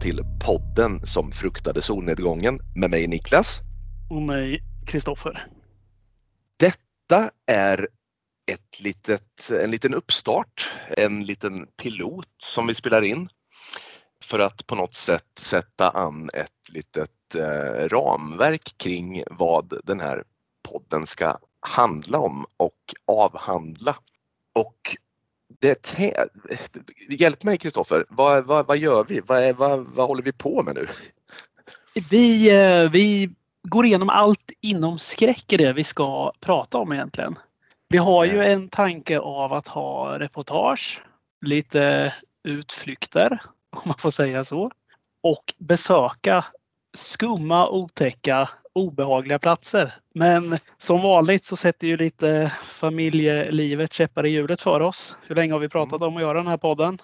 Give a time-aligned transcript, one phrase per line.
[0.00, 3.60] till podden som fruktade solnedgången med mig Niklas.
[4.10, 5.46] Och mig Kristoffer.
[6.56, 7.88] Detta är
[8.52, 13.28] ett litet, en liten uppstart, en liten pilot som vi spelar in
[14.24, 20.24] för att på något sätt sätta an ett litet eh, ramverk kring vad den här
[20.62, 23.96] podden ska handla om och avhandla.
[24.52, 24.96] Och
[25.60, 25.98] det,
[27.08, 29.20] hjälp mig Kristoffer, vad, vad, vad gör vi?
[29.26, 30.86] Vad, vad, vad håller vi på med nu?
[32.10, 33.30] Vi, eh, vi
[33.62, 37.38] går igenom allt inom skräck i det vi ska prata om egentligen.
[37.88, 41.02] Vi har ju en tanke av att ha reportage,
[41.46, 42.12] lite
[42.44, 43.40] utflykter
[43.76, 44.70] om man får säga så.
[45.22, 46.44] Och besöka
[46.98, 49.94] skumma, otäcka, obehagliga platser.
[50.14, 55.16] Men som vanligt så sätter ju lite familjelivet käppar i hjulet för oss.
[55.26, 56.98] Hur länge har vi pratat om att göra den här podden?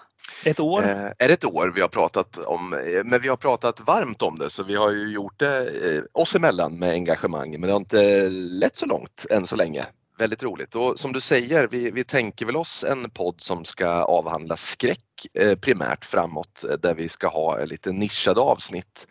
[0.45, 0.83] Ett år?
[0.83, 2.71] Eh, är det ett år vi har pratat om,
[3.05, 6.35] men vi har pratat varmt om det så vi har ju gjort det eh, oss
[6.35, 9.85] emellan med engagemang men det har inte lett så långt än så länge.
[10.19, 13.89] Väldigt roligt och som du säger, vi, vi tänker väl oss en podd som ska
[13.89, 19.07] avhandla skräck eh, primärt framåt eh, där vi ska ha lite nischade avsnitt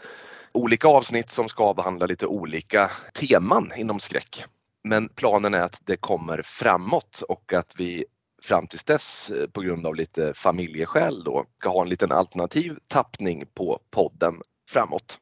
[0.53, 4.45] olika avsnitt som ska avhandla lite olika teman inom skräck.
[4.83, 8.05] Men planen är att det kommer framåt och att vi
[8.43, 12.77] fram tills dess eh, på grund av lite familjeskäl då ska ha en liten alternativ
[12.87, 15.19] tappning på podden framåt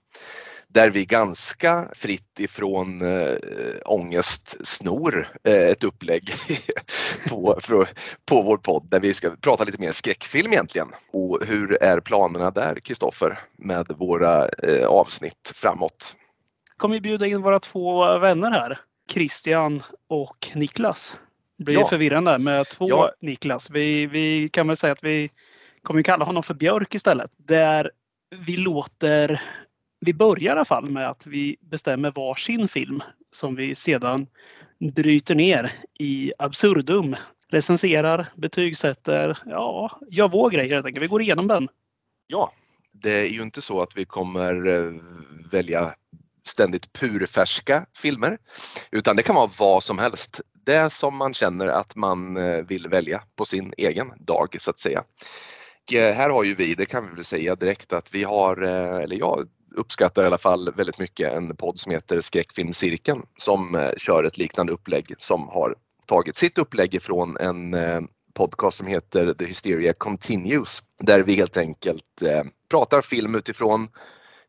[0.73, 3.35] där vi ganska fritt ifrån äh,
[3.85, 6.33] ångest snor äh, ett upplägg
[7.29, 7.87] på, för,
[8.25, 10.87] på vår podd där vi ska prata lite mer skräckfilm egentligen.
[11.13, 16.15] Och hur är planerna där Kristoffer med våra äh, avsnitt framåt?
[16.77, 18.79] Kommer vi bjuda in våra två vänner här,
[19.11, 21.15] Christian och Niklas.
[21.57, 21.87] Det blir ja.
[21.87, 23.11] förvirrande med två ja.
[23.21, 23.69] Niklas.
[23.69, 25.29] Vi, vi kan väl säga att vi
[25.83, 27.31] kommer kalla honom för Björk istället.
[27.37, 27.91] Där
[28.45, 29.41] vi låter
[30.01, 33.01] vi börjar i alla fall med att vi bestämmer varsin film
[33.31, 34.27] som vi sedan
[34.95, 37.15] bryter ner i absurdum.
[37.51, 41.03] Recenserar, betygsätter, ja, gör vår grej helt enkelt.
[41.03, 41.67] Vi går igenom den.
[42.27, 42.51] Ja,
[42.91, 44.93] det är ju inte så att vi kommer eh,
[45.51, 45.93] välja
[46.45, 48.37] ständigt purfärska filmer
[48.91, 50.41] utan det kan vara vad som helst.
[50.65, 54.79] Det som man känner att man eh, vill välja på sin egen dag så att
[54.79, 55.03] säga.
[55.87, 58.57] Och eh, här har ju vi, det kan vi väl säga direkt att vi har,
[58.61, 63.89] eller jag uppskattar i alla fall väldigt mycket en podd som heter Skräckfilmscirkeln som eh,
[63.97, 68.01] kör ett liknande upplägg som har tagit sitt upplägg ifrån en eh,
[68.33, 73.89] podcast som heter The Hysteria Continues där vi helt enkelt eh, pratar film utifrån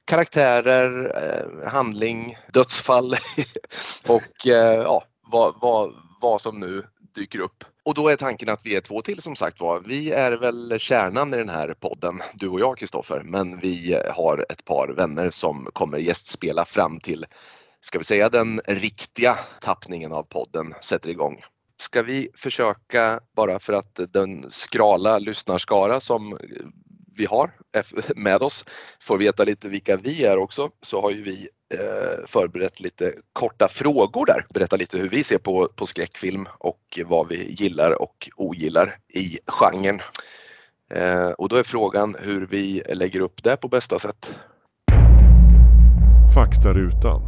[0.05, 3.15] karaktärer, eh, handling, dödsfall
[4.09, 7.65] och ja, vad, vad, vad som nu dyker upp.
[7.85, 9.81] Och då är tanken att vi är två till som sagt var.
[9.87, 14.47] Vi är väl kärnan i den här podden, du och jag Kristoffer, men vi har
[14.49, 17.27] ett par vänner som kommer gästspela fram till,
[17.81, 21.43] ska vi säga den riktiga tappningen av podden sätter igång.
[21.79, 26.39] Ska vi försöka, bara för att den skrala lyssnarskara som
[27.17, 27.85] vi har eh,
[28.17, 28.65] med oss
[29.01, 31.49] får veta lite vilka vi är också, så har ju vi
[32.27, 34.47] förberett lite korta frågor där.
[34.55, 39.39] Berätta lite hur vi ser på, på skräckfilm och vad vi gillar och ogillar i
[39.47, 40.01] genren.
[40.95, 44.35] Eh, och då är frågan hur vi lägger upp det på bästa sätt.
[46.35, 47.23] Faktarutan.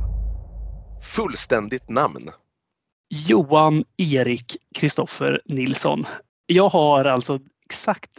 [1.03, 2.31] Fullständigt namn.
[3.28, 6.04] Johan Erik Kristoffer Nilsson.
[6.47, 8.10] Jag har alltså exakt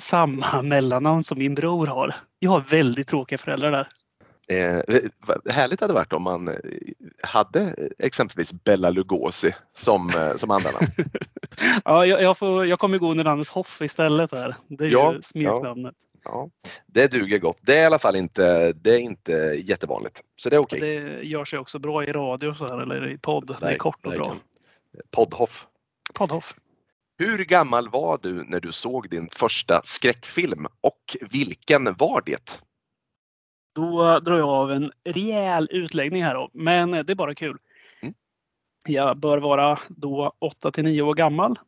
[0.00, 2.14] samma mellannamn som min bror har.
[2.38, 3.88] Jag har väldigt tråkiga föräldrar där.
[4.48, 4.80] Eh,
[5.52, 6.54] härligt hade varit om man eh,
[7.22, 10.86] hade exempelvis Bella Lugosi som, eh, som andra namn.
[11.84, 14.56] ja, jag, jag, får, jag kommer gå under namnet Hoff istället här.
[14.68, 15.94] Det är ja, ju smeknamnet.
[16.24, 17.58] Ja, ja, det duger gott.
[17.60, 19.32] Det är i alla fall inte, det är inte
[19.64, 20.20] jättevanligt.
[20.36, 20.78] Så det är okej.
[20.78, 21.00] Okay.
[21.00, 23.48] Det gör sig också bra i radio så här, eller i podd.
[23.48, 24.36] Verk, det är kort och bra.
[25.10, 25.66] Poddhoff.
[26.14, 26.54] Poddhoff.
[27.18, 32.60] Hur gammal var du när du såg din första skräckfilm och vilken var det?
[33.72, 37.58] Då drar jag av en rejäl utläggning här då, men det är bara kul.
[38.02, 38.14] Mm.
[38.86, 41.58] Jag bör vara då 8 till 9 år gammal.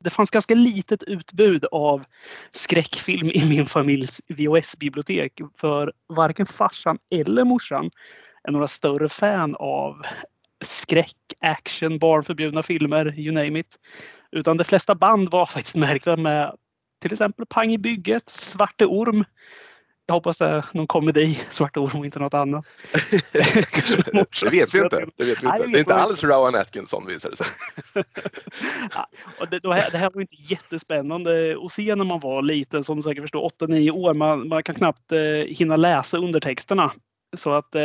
[0.00, 2.04] Det fanns ganska litet utbud av
[2.50, 7.90] skräckfilm i min familjs VHS-bibliotek för varken farsan eller morsan
[8.44, 10.02] är några större fan av
[10.64, 13.78] skräck, action, barnförbjudna filmer, you name it.
[14.32, 16.56] Utan de flesta band var faktiskt märkta med
[17.00, 19.24] till exempel Pang i bygget, Svarte Orm,
[20.08, 22.66] Jag hoppas det är någon komedi, Svarta Orm och inte något annat.
[24.42, 25.06] det vet vi inte.
[25.16, 25.66] Det, vet vi inte.
[25.66, 27.46] det är inte alls Rowan Atkinson visar det sig.
[28.94, 29.08] ja,
[29.40, 33.02] och det, det, här var inte jättespännande att se när man var liten, som du
[33.02, 34.14] säkert förstår, 8-9 år.
[34.14, 35.18] Man, man kan knappt eh,
[35.48, 36.92] hinna läsa undertexterna.
[37.36, 37.82] Så att eh,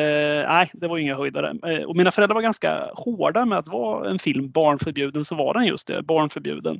[0.48, 1.74] nej, det var inga höjdare.
[1.74, 5.54] Eh, och mina föräldrar var ganska hårda med att vara en film barnförbjuden, så var
[5.54, 6.80] den just det, barnförbjuden.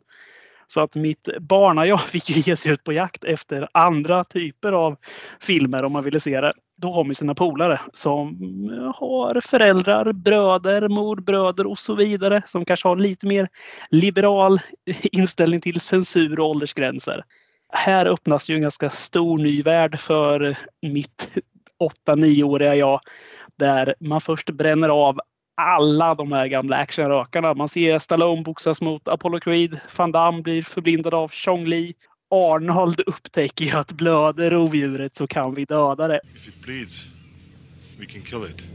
[0.72, 4.98] Så att mitt barna-jag fick ju ge sig ut på jakt efter andra typer av
[5.40, 6.54] filmer om man ville se det.
[6.78, 8.28] Då har man sina polare som
[8.74, 13.48] eh, har föräldrar, bröder, morbröder och så vidare som kanske har lite mer
[13.90, 14.60] liberal
[15.12, 17.24] inställning till censur och åldersgränser.
[17.74, 21.30] Här öppnas ju en ganska stor ny värld för mitt
[22.08, 23.00] 8-9-åriga jag
[23.56, 25.20] där man först bränner av
[25.56, 27.54] alla de här gamla actionrökarna.
[27.54, 29.80] Man ser Stallone boxas mot Apollo Creed.
[29.98, 31.94] Van Damme blir förblindad av Chong Li.
[32.30, 36.20] Arnold upptäcker att blöder rovdjuret så kan vi döda det.
[36.36, 36.96] If it bleeds,
[38.00, 38.72] we can kill it.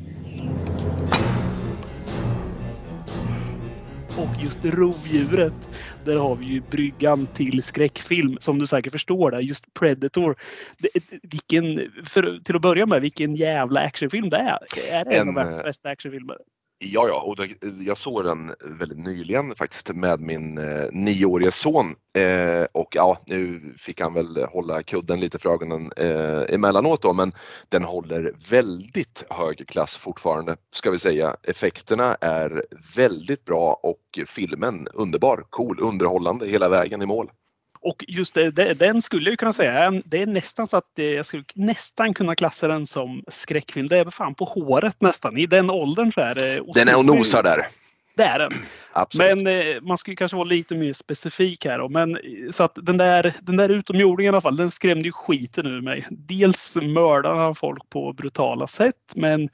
[4.16, 5.68] Och just rovdjuret,
[6.04, 9.40] där har vi ju bryggan till skräckfilm som du säkert förstår där.
[9.40, 10.36] Just Predator.
[10.78, 10.88] Det,
[11.22, 14.58] vilken, för, till att börja med, vilken jävla actionfilm det är.
[14.92, 16.36] Är det en, en av världens bästa actionfilmer?
[16.78, 17.36] Ja, ja, och
[17.80, 21.94] jag såg den väldigt nyligen faktiskt med min eh, nioårige son.
[22.14, 27.12] Eh, och ja, nu fick han väl hålla kudden lite för ögonen eh, emellanåt då,
[27.12, 27.32] men
[27.68, 31.36] den håller väldigt hög klass fortfarande ska vi säga.
[31.42, 32.64] Effekterna är
[32.96, 37.30] väldigt bra och filmen underbar, cool, underhållande hela vägen i mål.
[37.86, 41.44] Och just det, den skulle jag kunna säga, det är nästan så att jag skulle
[41.54, 43.86] nästan kunna klassa den som skräckfilm.
[43.86, 45.38] Det är fan på håret nästan.
[45.38, 46.62] I den åldern så är det.
[46.74, 47.66] Den är och nosar där.
[48.16, 48.52] Det är den.
[48.92, 49.36] Absolut.
[49.36, 51.78] Men eh, man ska kanske vara lite mer specifik här.
[51.78, 51.88] Då.
[51.88, 52.18] Men,
[52.50, 55.80] så att den där, den där utomjordingen i alla fall, den skrämde ju skiten ur
[55.80, 56.06] mig.
[56.10, 59.48] Dels mördar han folk på brutala sätt, men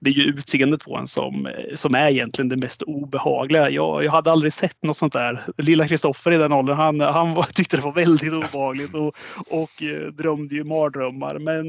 [0.00, 3.70] det är ju utseendet på en som, som är egentligen det mest obehagliga.
[3.70, 5.40] Jag, jag hade aldrig sett något sånt där.
[5.56, 9.14] Lilla Kristoffer i den åldern, han, han var, tyckte det var väldigt obehagligt och,
[9.50, 11.38] och eh, drömde ju mardrömmar.
[11.38, 11.66] Men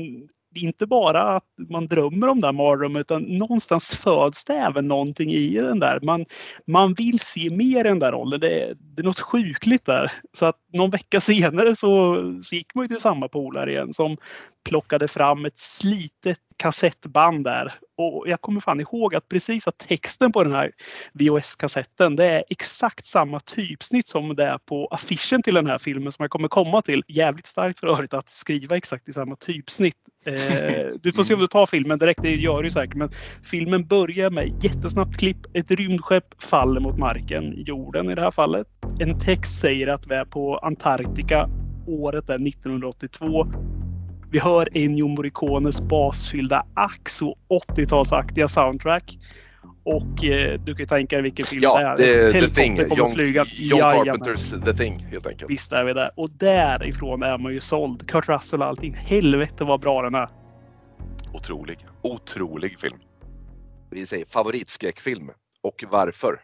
[0.52, 4.88] det är inte bara att man drömmer om den mardrömmen utan någonstans föds det även
[4.88, 6.00] någonting i den där.
[6.02, 6.26] Man,
[6.68, 8.40] man vill se mer i den där rollen.
[8.40, 10.12] Det, det är något sjukligt där.
[10.34, 14.18] Så att någon vecka senare så, så gick man till samma polare igen som
[14.70, 17.74] plockade fram ett slitet kassettband där.
[17.98, 20.72] Och jag kommer fan ihåg att precis att texten på den här
[21.14, 26.12] VHS-kassetten det är exakt samma typsnitt som det är på affischen till den här filmen
[26.12, 27.04] som jag kommer komma till.
[27.08, 29.96] Jävligt starkt för övrigt att skriva exakt i samma typsnitt.
[30.26, 30.34] Eh,
[31.02, 32.96] du får se om du tar filmen direkt, det gör du säkert.
[32.96, 33.12] Men
[33.44, 35.38] filmen börjar med jättesnabbt klipp.
[35.54, 38.68] Ett rymdskepp faller mot marken, jorden i det här fallet.
[39.00, 41.50] En text säger att vi är på Antarktika.
[41.88, 43.48] Året är 1982.
[44.32, 49.18] Vi hör Ennio Morricones basfyllda ax och 80-talsaktiga soundtrack.
[49.84, 52.32] Och eh, du kan ju tänka dig vilken film ja, det är.
[52.34, 52.80] The, the Thing.
[52.98, 53.46] John, flyga.
[53.58, 55.52] John Carpenters The Thing helt enkelt.
[55.52, 56.12] Visst är vi där.
[56.16, 58.08] Och därifrån är man ju såld.
[58.08, 58.94] Kurt Russell och allting.
[58.94, 60.30] Helvete vad bra den är.
[61.34, 61.78] Otrolig.
[62.02, 62.98] Otrolig film.
[63.92, 65.32] Vi säger favoritskräckfilm.
[65.62, 66.40] Och varför?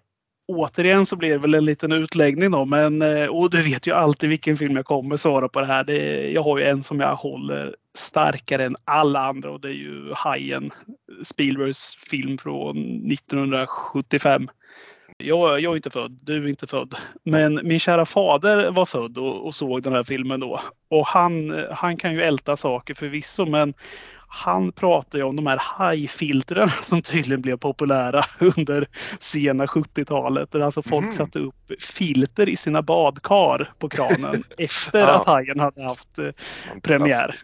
[0.48, 2.66] Återigen så blir det väl en liten utläggning då.
[2.66, 5.84] Men, eh, och du vet ju alltid vilken film jag kommer svara på det här.
[5.84, 9.74] Det, jag har ju en som jag håller starkare än alla andra och det är
[9.74, 10.72] ju Hajen.
[11.24, 12.78] Spielbergs film från
[13.12, 14.48] 1975.
[15.18, 16.96] Jag, jag är inte född, du är inte född.
[17.24, 20.62] Men min kära fader var född och, och såg den här filmen då.
[20.90, 23.74] Och han, han kan ju älta saker förvisso men
[24.36, 28.26] han pratar ju om de här hajfiltren som tydligen blev populära
[28.58, 28.88] under
[29.20, 30.52] sena 70-talet.
[30.52, 31.12] Där alltså folk mm.
[31.12, 35.16] satte upp filter i sina badkar på kranen efter ja.
[35.16, 36.30] att hajen hade haft eh,
[36.82, 37.36] premiär.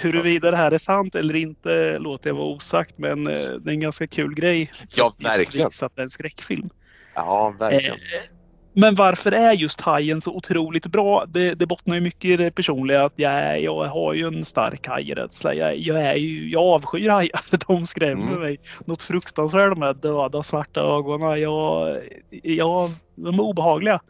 [0.00, 3.74] Huruvida det här är sant eller inte låter jag vara osagt men eh, det är
[3.74, 4.70] en ganska kul grej.
[4.94, 5.66] Ja, verkligen.
[5.66, 6.70] Att det är en skräckfilm.
[7.14, 7.94] Ja, verkligen.
[7.94, 8.39] Eh,
[8.80, 11.24] men varför är just hajen så otroligt bra?
[11.28, 13.04] Det, det bottnar ju mycket i det personliga.
[13.04, 15.54] Att jag, jag har ju en stark hajrädsla.
[15.54, 17.40] Jag, jag, är ju, jag avskyr hajar.
[17.66, 18.40] De skrämmer mm.
[18.40, 18.60] mig.
[18.84, 21.40] Något fruktansvärt de här döda svarta ögonen.
[21.40, 21.96] Jag,
[22.42, 24.00] jag, de är obehagliga.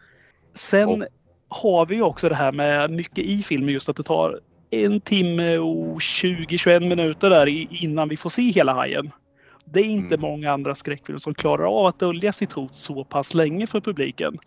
[0.55, 1.05] Sen oh.
[1.49, 5.01] har vi ju också det här med mycket i filmen just att det tar en
[5.01, 7.47] timme och 20-21 minuter där
[7.85, 9.11] innan vi får se hela hajen.
[9.73, 10.21] Det är inte mm.
[10.21, 14.39] många andra skräckfilmer som klarar av att dölja sitt hot så pass länge för publiken.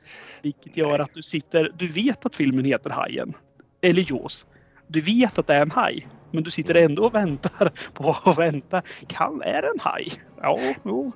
[0.41, 3.33] Vilket gör att du sitter, du vet att filmen heter Hajen.
[3.81, 4.45] Eller Jaws.
[4.87, 6.07] Du vet att det är en haj.
[6.31, 8.81] Men du sitter ändå och väntar på att vänta.
[9.07, 10.11] Kan, är det en haj?
[10.41, 11.11] Ja, jo.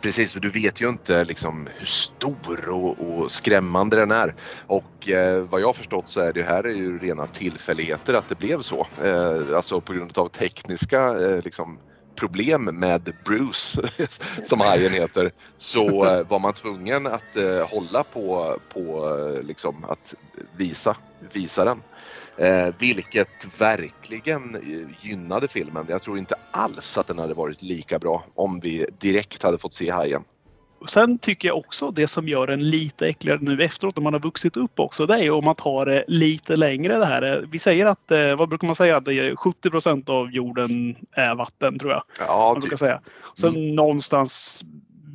[0.00, 4.34] Precis, och du vet ju inte liksom hur stor och, och skrämmande den är.
[4.66, 8.38] Och eh, vad jag förstått så är det här är ju rena tillfälligheter att det
[8.38, 8.86] blev så.
[9.04, 11.78] Eh, alltså på grund av tekniska eh, liksom,
[12.20, 13.82] problem med Bruce,
[14.44, 19.84] som hajen heter, så eh, var man tvungen att eh, hålla på, på eh, liksom,
[19.84, 20.14] att
[20.56, 20.96] visa,
[21.32, 21.82] visa den.
[22.36, 24.56] Eh, vilket verkligen
[25.00, 25.86] gynnade filmen.
[25.88, 29.74] Jag tror inte alls att den hade varit lika bra om vi direkt hade fått
[29.74, 30.24] se hajen.
[30.88, 34.20] Sen tycker jag också det som gör den lite äckligare nu efteråt när man har
[34.20, 35.06] vuxit upp också.
[35.06, 37.44] Det är om man tar det lite längre det här.
[37.50, 41.34] Vi säger att, eh, vad brukar man säga, det är 70 procent av jorden är
[41.34, 42.02] vatten tror jag.
[42.18, 43.00] Ja, man brukar säga.
[43.34, 43.74] Sen mm.
[43.74, 44.64] någonstans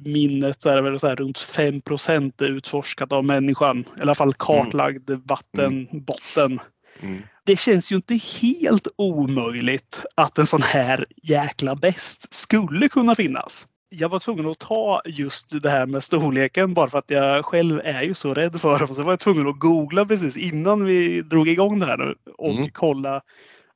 [0.06, 3.80] minnet så är det väl så här runt 5 procent utforskat av människan.
[3.80, 5.22] I alla fall kartlagd mm.
[5.26, 6.60] vattenbotten.
[7.02, 7.22] Mm.
[7.46, 13.68] Det känns ju inte helt omöjligt att en sån här jäkla bäst skulle kunna finnas
[13.98, 17.82] jag var tvungen att ta just det här med storleken bara för att jag själv
[17.84, 18.96] är ju så rädd för dem.
[18.96, 22.54] Så var jag tvungen att googla precis innan vi drog igång det här nu och
[22.54, 22.70] mm.
[22.74, 23.22] kolla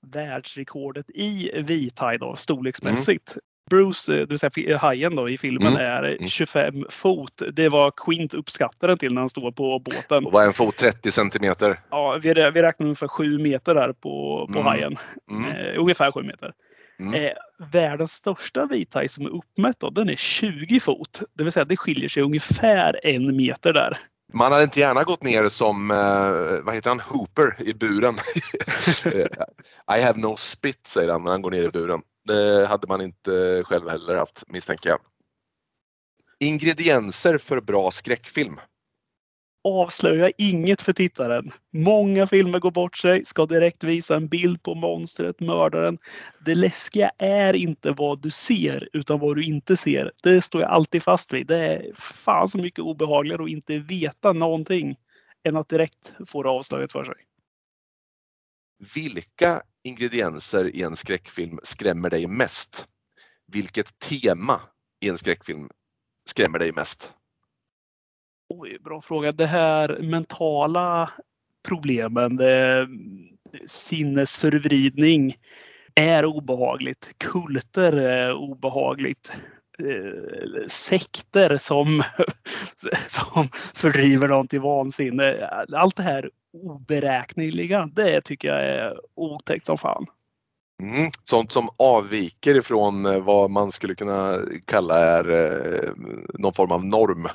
[0.02, 3.32] världsrekordet i vithaj då, storleksmässigt.
[3.32, 3.42] Mm.
[3.70, 5.86] Bruce, det vill säga hajen då i filmen, mm.
[5.86, 6.86] är 25 mm.
[6.90, 7.42] fot.
[7.54, 10.26] Det var Quint uppskattade den till när han stod på båten.
[10.26, 10.78] Och vad är en fot?
[10.78, 11.78] 30 centimeter?
[11.90, 14.66] Ja, vi, vi räknar ungefär 7 meter där på, på mm.
[14.66, 14.96] hajen.
[15.32, 15.52] Mm.
[15.52, 16.54] Eh, ungefär 7 meter.
[17.00, 17.14] Mm.
[17.14, 17.32] Eh,
[17.72, 21.22] världens största vithaj som är uppmätt då, den är 20 fot.
[21.34, 23.98] Det vill säga det skiljer sig ungefär en meter där.
[24.34, 28.16] Man hade inte gärna gått ner som, eh, vad heter han, Hooper i buren.
[29.98, 32.02] I have no spit säger han när han går ner i buren.
[32.26, 35.00] Det hade man inte själv heller haft misstänker jag.
[36.40, 38.60] Ingredienser för bra skräckfilm
[39.64, 41.52] avslöja inget för tittaren.
[41.74, 45.98] Många filmer går bort sig, ska direkt visa en bild på monstret, mördaren.
[46.46, 50.12] Det läskiga är inte vad du ser utan vad du inte ser.
[50.24, 51.48] Det står jag alltid fast vid.
[51.48, 54.96] Det är fan så mycket obehagligare att inte veta någonting
[55.44, 57.16] än att direkt få det avslöjat för sig.
[58.96, 62.88] Vilka ingredienser i en skräckfilm skrämmer dig mest?
[63.48, 64.62] Vilket tema
[65.00, 65.70] i en skräckfilm
[66.26, 67.14] skrämmer dig mest?
[68.50, 69.32] Oj, bra fråga.
[69.32, 71.10] Det här mentala
[71.68, 72.88] problemen, det,
[73.66, 75.36] sinnesförvridning
[75.96, 77.14] är obehagligt.
[77.18, 79.32] Kulter är obehagligt.
[79.80, 82.04] Eh, sekter som,
[83.08, 85.50] som fördriver någon till vansinne.
[85.74, 90.06] Allt det här oberäkneliga, det tycker jag är otäckt som fan.
[90.84, 95.92] Mm, sånt som avviker ifrån eh, vad man skulle kunna kalla är eh,
[96.34, 97.28] någon form av norm.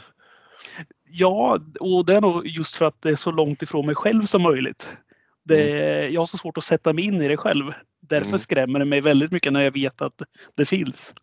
[1.16, 4.23] Ja, och det är nog just för att det är så långt ifrån mig själv
[4.23, 4.97] som möjligt.
[5.44, 6.14] Det, mm.
[6.14, 7.73] Jag har så svårt att sätta mig in i det själv.
[8.00, 8.38] Därför mm.
[8.38, 10.23] skrämmer det mig väldigt mycket när jag vet att
[10.54, 11.14] det finns.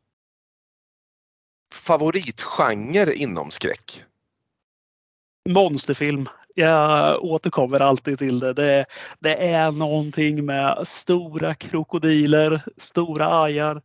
[1.73, 4.03] Favoritgenre inom skräck?
[5.49, 6.29] Monsterfilm.
[6.55, 8.53] Jag återkommer alltid till det.
[8.53, 8.85] det.
[9.19, 13.81] Det är någonting med stora krokodiler, stora ajar,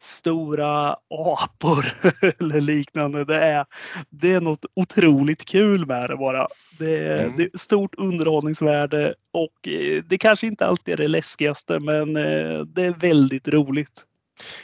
[0.00, 1.84] stora apor
[2.40, 3.24] eller liknande.
[3.24, 3.66] Det är,
[4.10, 6.46] det är något otroligt kul med det bara.
[6.78, 7.36] Det är, mm.
[7.36, 12.60] det är stort underhållningsvärde och eh, det kanske inte alltid är det läskigaste men eh,
[12.60, 14.04] det är väldigt roligt.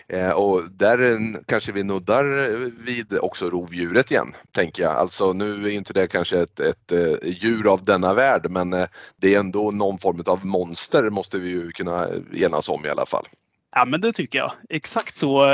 [0.08, 2.24] Eh, och där kanske vi nuddar
[2.84, 4.96] vid också rovdjuret igen, tänker jag.
[4.96, 8.70] Alltså nu är inte det kanske ett, ett, djur av denna värld men
[9.16, 13.06] det är ändå någon form av monster måste vi ju kunna enas om i alla
[13.06, 13.26] fall.
[13.74, 14.52] Ja men det tycker jag.
[14.68, 15.46] Exakt så.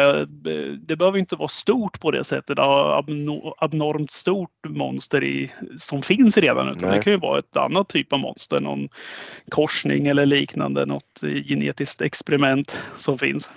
[0.81, 2.59] Det behöver inte vara stort på det sättet.
[2.59, 6.69] Abnormt stort monster i, som finns redan.
[6.69, 8.61] Utan det kan ju vara ett annat typ av monster.
[8.61, 8.89] Någon
[9.49, 10.87] korsning eller liknande.
[10.87, 13.51] Något genetiskt experiment som finns.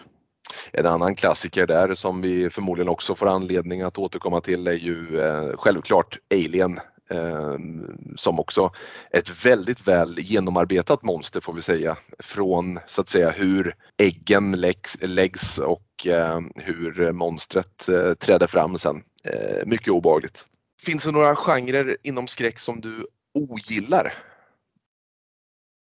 [0.74, 5.22] En annan klassiker där som vi förmodligen också får anledning att återkomma till är ju
[5.22, 8.72] eh, självklart Alien eh, Ehm, som också
[9.12, 11.98] ett väldigt väl genomarbetat monster får vi säga.
[12.20, 18.78] Från så att säga hur äggen läggs, läggs och ehm, hur monstret eh, träder fram
[18.78, 19.04] sen.
[19.24, 20.46] Eh, mycket obehagligt.
[20.86, 23.08] Finns det några genrer inom skräck som du
[23.50, 24.14] ogillar?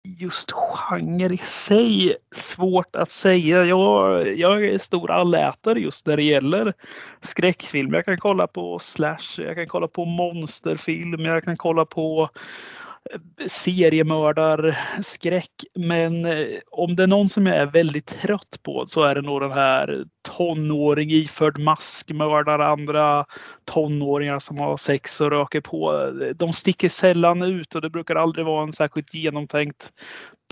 [0.03, 3.63] Just genre i sig svårt att säga.
[3.63, 6.73] Jag, jag är stor allätare just när det gäller
[7.21, 7.93] skräckfilm.
[7.93, 12.29] Jag kan kolla på slash, jag kan kolla på monsterfilm, jag kan kolla på
[13.47, 15.51] seriemördarskräck.
[15.75, 19.21] Men eh, om det är någon som jag är väldigt trött på så är det
[19.21, 20.05] nog den här
[20.37, 23.25] tonåring iförd mask mördar andra
[23.65, 26.11] tonåringar som har sex och röker på.
[26.35, 29.91] De sticker sällan ut och det brukar aldrig vara en särskilt genomtänkt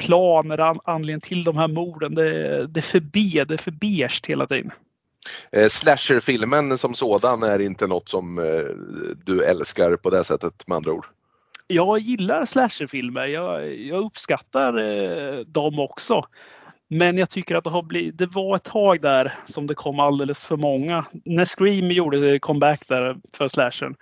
[0.02, 2.16] plan eller anledning till de här morden.
[2.16, 4.72] Det, det är för B, det är för beige hela tiden.
[5.52, 8.46] Eh, slasherfilmen som sådan är inte något som eh,
[9.26, 11.06] du älskar på det sättet med andra ord?
[11.72, 13.26] Jag gillar slasherfilmer.
[13.26, 16.24] Jag, jag uppskattar eh, dem också.
[16.88, 20.00] Men jag tycker att det, har blivit, det var ett tag där som det kom
[20.00, 21.06] alldeles för många.
[21.26, 23.96] När Scream gjorde comeback där för slashern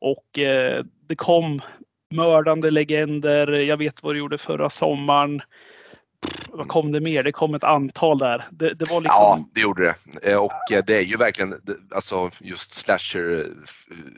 [0.00, 1.60] och eh, det kom
[2.14, 3.46] mördande legender.
[3.46, 5.42] Jag vet vad du gjorde förra sommaren
[6.48, 7.22] vad kom det mer?
[7.22, 8.44] Det kom ett antal där.
[8.50, 9.22] Det, det var liksom...
[9.22, 10.30] Ja, det gjorde det.
[10.30, 11.54] Eh, och eh, det är ju verkligen,
[11.94, 13.46] alltså just slasher,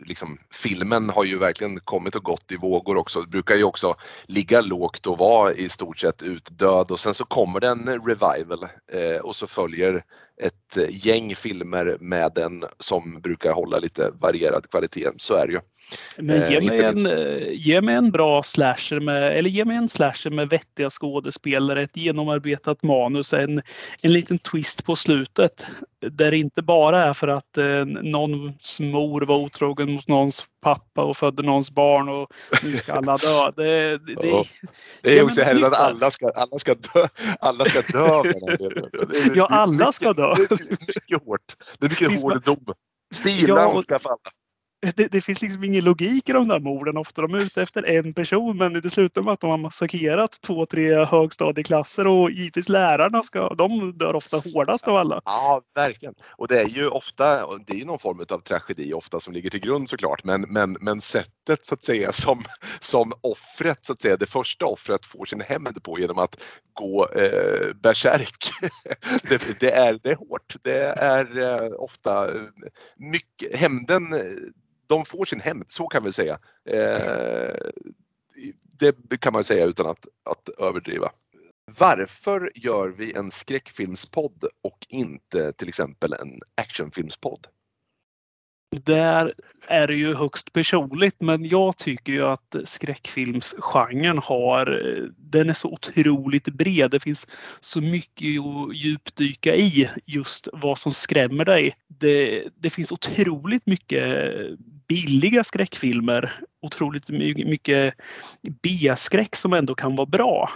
[0.06, 3.20] liksom filmen har ju verkligen kommit och gått i vågor också.
[3.20, 3.94] Det brukar ju också
[4.26, 8.66] ligga lågt och vara i stort sett utdöd och sen så kommer det en revival
[8.92, 10.02] eh, och så följer
[10.42, 15.10] ett gäng filmer med den som brukar hålla lite varierad kvalitet.
[15.16, 15.60] Så är det ju.
[16.18, 16.96] Men ge mig, en,
[17.52, 21.96] ge mig en bra slasher med, eller ge mig en slasher med vettiga skådespelare, ett
[21.96, 23.62] genomarbetat manus, en,
[24.02, 25.66] en liten twist på slutet.
[26.10, 31.02] Där det inte bara är för att eh, någons mor var otrogen mot någons pappa
[31.02, 32.32] och födde någons barn och
[32.62, 33.50] nu ska alla dö.
[33.56, 34.44] Det, det, det,
[35.02, 37.08] det är också hellre att alla ska, alla ska dö.
[37.40, 38.22] Alla ska dö.
[39.34, 40.34] ja, alla ska dö.
[40.34, 41.56] Det är mycket hårt.
[41.78, 42.64] Det är mycket hård dom.
[43.24, 44.16] Bilar ja, ska falla
[44.80, 46.96] det, det, finns liksom ingen logik i de där morden.
[46.96, 50.40] Ofta de är ute efter en person men det slutar med att de har massakrerat
[50.40, 55.22] två, tre högstadieklasser och givetvis lärarna ska, de dör ofta hårdast av alla.
[55.24, 56.14] Ja, verkligen.
[56.36, 59.50] Och det är ju ofta, det är ju någon form av tragedi ofta som ligger
[59.50, 62.42] till grund såklart, men, men, men sättet så att säga som,
[62.80, 66.36] som offret, så att säga, det första offret får sin hämnd på genom att
[66.72, 68.50] gå eh, bärsärk.
[69.28, 70.56] det, det, är, det är hårt.
[70.62, 72.40] Det är eh, ofta eh,
[72.96, 74.14] mycket, hämnden
[74.86, 76.38] de får sin hämnd, så kan vi säga.
[76.64, 77.56] Eh,
[78.78, 81.10] det kan man säga utan att, att överdriva.
[81.78, 87.46] Varför gör vi en skräckfilmspodd och inte till exempel en actionfilmspodd?
[88.70, 89.34] Där
[89.68, 94.66] är det ju högst personligt men jag tycker ju att skräckfilmsgenren har,
[95.18, 96.90] den är så otroligt bred.
[96.90, 97.26] Det finns
[97.60, 101.74] så mycket att djupdyka i just vad som skrämmer dig.
[101.88, 104.34] Det, det finns otroligt mycket
[104.88, 106.32] billiga skräckfilmer.
[106.62, 107.94] Otroligt mycket
[108.62, 110.50] B-skräck som ändå kan vara bra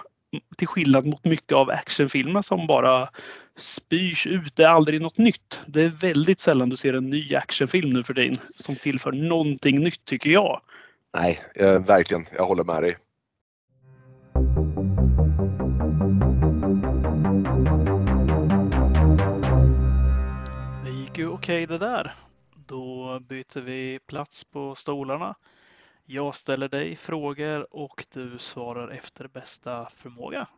[0.56, 3.08] till skillnad mot mycket av actionfilmer som bara
[3.56, 4.56] spyrs ut.
[4.56, 5.60] Det är aldrig något nytt.
[5.66, 9.80] Det är väldigt sällan du ser en ny actionfilm nu för tiden som tillför någonting
[9.80, 10.60] nytt tycker jag.
[11.14, 12.24] Nej, eh, verkligen.
[12.36, 12.96] Jag håller med dig.
[20.84, 22.14] Det gick ju okej okay det där.
[22.66, 25.34] Då byter vi plats på stolarna.
[26.12, 30.48] Jag ställer dig frågor och du svarar efter bästa förmåga.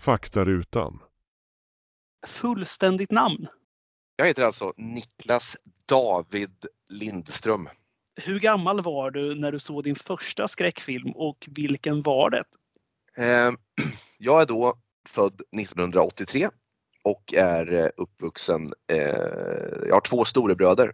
[0.00, 1.02] Faktarutan.
[2.26, 3.46] Fullständigt namn?
[4.16, 5.56] Jag heter alltså Niklas
[5.88, 7.68] David Lindström.
[8.24, 12.44] Hur gammal var du när du såg din första skräckfilm och vilken var det?
[13.16, 13.56] Ehm,
[14.18, 14.74] jag är då
[15.08, 16.48] född 1983
[17.08, 20.92] och är eh, uppvuxen, eh, jag har två storebröder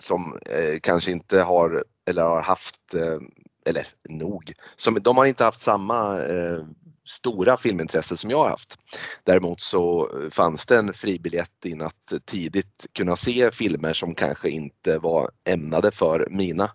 [0.00, 3.18] som eh, kanske inte har eller har haft, eh,
[3.66, 6.64] eller nog, som, de har inte haft samma eh,
[7.08, 8.78] stora filmintresse som jag har haft.
[9.24, 14.98] Däremot så fanns det en fribiljett in att tidigt kunna se filmer som kanske inte
[14.98, 16.70] var ämnade för mina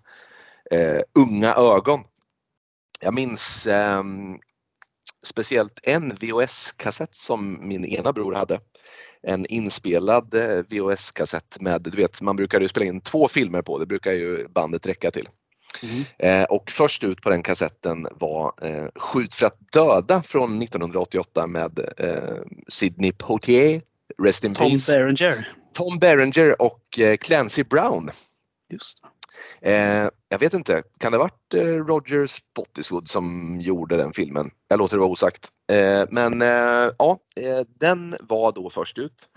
[0.71, 2.03] eh, unga ögon.
[2.99, 4.03] Jag minns eh,
[5.25, 8.59] speciellt en VHS-kassett som min ena bror hade.
[9.23, 13.79] En inspelad eh, VHS-kassett med, du vet man brukar ju spela in två filmer på,
[13.79, 15.29] det brukar ju bandet räcka till.
[15.83, 16.03] Mm.
[16.19, 21.47] Eh, och först ut på den kassetten var eh, Skjut för att döda från 1988
[21.47, 23.81] med eh, Sidney Poitier,
[24.23, 24.91] Rest in Tom Peace.
[24.91, 25.47] Berenger.
[25.73, 28.09] Tom Berenger och eh, Clancy Brown.
[28.69, 28.97] Just
[29.61, 34.51] Eh, jag vet inte, kan det ha varit eh, Roger Spottiswood som gjorde den filmen?
[34.67, 35.49] Jag låter det vara osagt.
[35.71, 39.29] Eh, men eh, ja, eh, den var då först ut.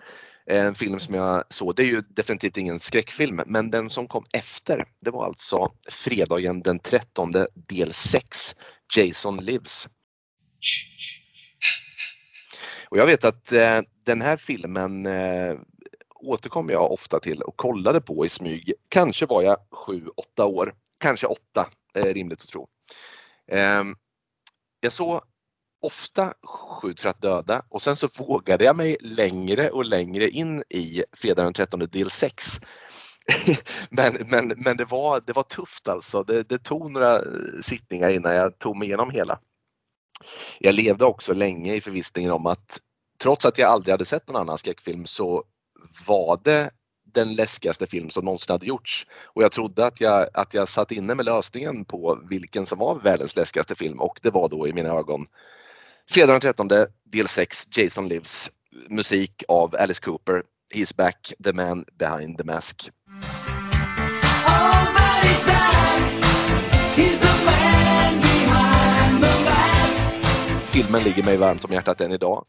[0.51, 4.09] Eh, en film som jag såg, det är ju definitivt ingen skräckfilm, men den som
[4.09, 8.57] kom efter, det var alltså fredagen den 13 del 6,
[8.97, 9.89] Jason Lives.
[12.89, 15.55] Och jag vet att eh, den här filmen eh,
[16.21, 18.73] återkom jag ofta till och kollade på i smyg.
[18.89, 19.59] Kanske var jag
[20.37, 22.67] 7-8 år, kanske 8 är eh, rimligt att tro.
[23.53, 23.97] Ehm,
[24.81, 25.21] jag såg
[25.81, 30.63] ofta Skjut för att döda och sen så vågade jag mig längre och längre in
[30.69, 32.61] i Fredag den 13 del 6.
[33.91, 36.23] men men, men det, var, det var tufft alltså.
[36.23, 37.23] Det, det tog några eh,
[37.63, 39.39] sittningar innan jag tog mig igenom hela.
[40.59, 42.81] Jag levde också länge i förvissningen om att
[43.19, 45.45] trots att jag aldrig hade sett någon annan skräckfilm så
[46.07, 46.71] var det
[47.15, 49.07] den läskigaste film som någonsin hade gjorts.
[49.25, 52.95] Och jag trodde att jag, att jag satt inne med lösningen på vilken som var
[52.95, 55.27] världens läskigaste film och det var då i mina ögon
[56.11, 56.69] Fredag den 13
[57.05, 58.51] del 6 Jason Lives
[58.89, 60.43] musik av Alice Cooper
[60.75, 62.91] He's back, the man behind the mask.
[70.63, 72.45] Filmen ligger mig varmt om hjärtat än idag.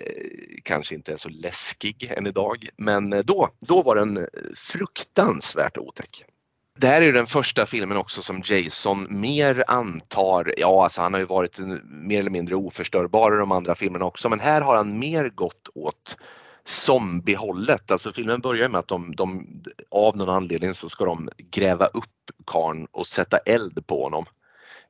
[0.00, 4.24] Eh, kanske inte är så läskig än idag, men eh, då, då var den eh,
[4.56, 6.24] fruktansvärt otäck.
[6.78, 11.20] Det här är den första filmen också som Jason mer antar, ja alltså han har
[11.20, 14.98] ju varit mer eller mindre oförstörbar i de andra filmerna också, men här har han
[14.98, 16.16] mer gått åt
[16.64, 17.90] zombiehållet.
[17.90, 19.46] Alltså filmen börjar med att de, de,
[19.90, 22.04] av någon anledning så ska de gräva upp
[22.46, 24.24] karn och sätta eld på honom.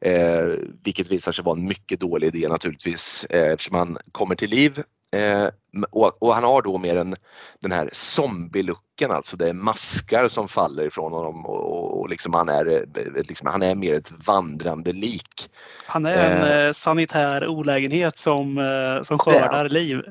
[0.01, 0.47] Eh,
[0.85, 4.83] vilket visar sig vara en mycket dålig idé naturligtvis eh, eftersom han kommer till liv
[5.17, 5.49] Eh,
[5.91, 7.17] och, och, han har då mer en,
[7.61, 12.49] den här zombie-looken, alltså det är maskar som faller ifrån honom och, och liksom han,
[12.49, 12.83] är, eh,
[13.29, 15.51] liksom, han är mer ett vandrande lik.
[15.87, 18.57] Han är en eh, eh sanitär olägenhet som,
[19.05, 20.03] som skördar det, liv.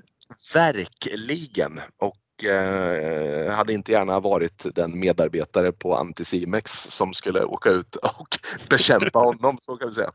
[0.54, 1.82] Verkligen!
[1.98, 8.38] Och eh, hade inte gärna varit den medarbetare på Anticimex som skulle åka ut och
[8.70, 10.12] bekämpa honom, så kan vi säga.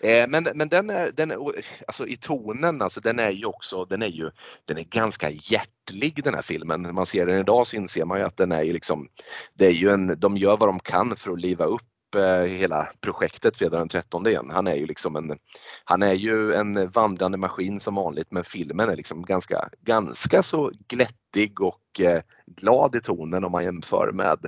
[0.00, 1.38] Eh, men, men den är, den är,
[1.86, 4.30] alltså i tonen, alltså den är ju också, den är ju,
[4.64, 6.82] den är ganska hjärtlig den här filmen.
[6.82, 9.08] När man ser den idag så inser man ju att den är ju liksom,
[9.54, 12.88] det är ju en, de gör vad de kan för att liva upp eh, hela
[13.00, 14.50] projektet fredag den 13 igen.
[14.52, 15.38] Han är ju liksom en,
[15.84, 20.72] han är ju en vandrande maskin som vanligt men filmen är liksom ganska, ganska så
[20.88, 24.38] glättig och eh, glad i tonen om man jämför med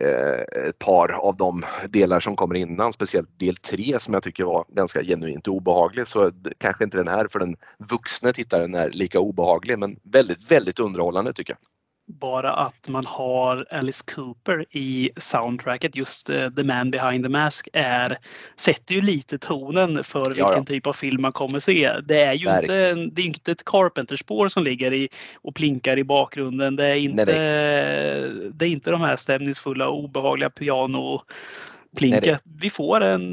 [0.00, 4.44] Eh, ett par av de delar som kommer innan, speciellt del 3 som jag tycker
[4.44, 6.06] var ganska genuint obehaglig.
[6.06, 7.56] Så kanske inte den här för den
[7.90, 11.71] vuxna tittaren är lika obehaglig men väldigt, väldigt underhållande tycker jag
[12.06, 17.68] bara att man har Alice Cooper i soundtracket, just uh, The Man Behind the Mask,
[17.72, 18.16] är,
[18.56, 20.64] sätter ju lite tonen för vilken ja, ja.
[20.64, 21.92] typ av film man kommer se.
[22.04, 26.04] Det är ju inte, det är inte ett Carpenter-spår som ligger i och plinkar i
[26.04, 26.76] bakgrunden.
[26.76, 28.50] Det är inte, nej, nej.
[28.54, 32.42] Det är inte de här stämningsfulla och obehagliga pianoplinket.
[32.60, 33.26] Vi får en...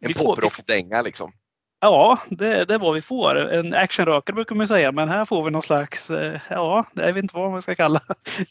[0.00, 1.32] En poprockdänga liksom.
[1.84, 3.36] Ja, det, det är vad vi får.
[3.36, 7.22] En actionrökare brukar man säga, men här får vi någon slags, eh, ja, jag vet
[7.22, 8.00] inte vad man ska kalla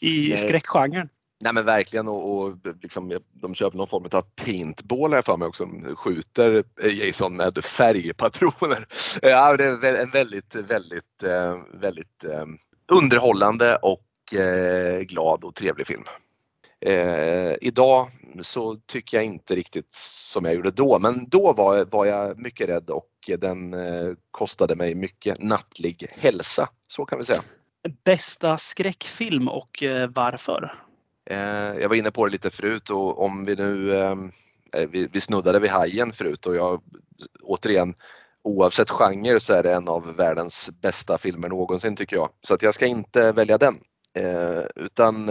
[0.00, 0.38] i Nej.
[0.38, 1.08] skräckgenren.
[1.40, 5.48] Nej men verkligen och, och liksom, de köper någon form av paintball här för mig
[5.48, 5.64] också.
[5.64, 8.86] De skjuter Jason med färgpatroner.
[9.22, 12.46] Ja, det är en väldigt, väldigt, eh, väldigt eh,
[12.92, 14.00] underhållande och
[15.06, 16.04] glad och trevlig film.
[16.86, 18.06] Eh, idag
[18.42, 19.94] så tycker jag inte riktigt
[20.32, 24.76] som jag gjorde då, men då var, var jag mycket rädd och den eh, kostade
[24.76, 26.68] mig mycket nattlig hälsa.
[26.88, 27.42] Så kan vi säga.
[28.04, 30.74] Bästa skräckfilm och eh, varför?
[31.30, 31.38] Eh,
[31.80, 34.16] jag var inne på det lite förut och om vi nu, eh,
[34.72, 36.82] eh, vi, snuddade vid Hajen förut och jag
[37.42, 37.94] återigen
[38.42, 42.30] oavsett genre så är det en av världens bästa filmer någonsin tycker jag.
[42.40, 43.78] Så att jag ska inte välja den.
[44.76, 45.30] utan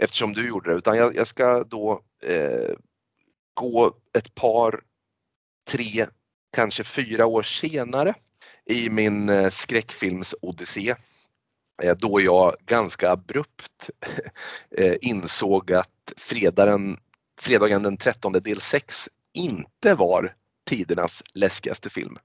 [0.00, 2.74] eftersom du gjorde det, utan jag, jag ska då eh,
[3.54, 4.80] gå ett par,
[5.70, 6.06] tre,
[6.52, 8.14] kanske fyra år senare
[8.66, 10.94] i min eh, skräckfilmsodyssé
[11.82, 13.90] eh, då jag ganska abrupt
[14.78, 16.98] eh, insåg att fredagen,
[17.40, 20.34] fredagen den 13 del 6 inte var
[20.68, 22.18] tidernas läskigaste film.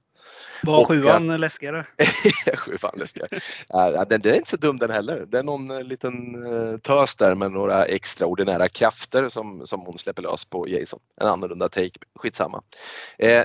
[0.63, 1.85] Var sjuan att, läskigare?
[2.55, 3.39] sjuan läskigare.
[3.67, 5.25] Ja, den, den, är inte så dum den heller.
[5.27, 9.97] Det är någon eh, liten uh, tös där med några extraordinära krafter som, som hon
[9.97, 10.99] släpper lös på Jason.
[11.21, 12.63] En annorlunda take, skitsamma.
[13.17, 13.43] Eh,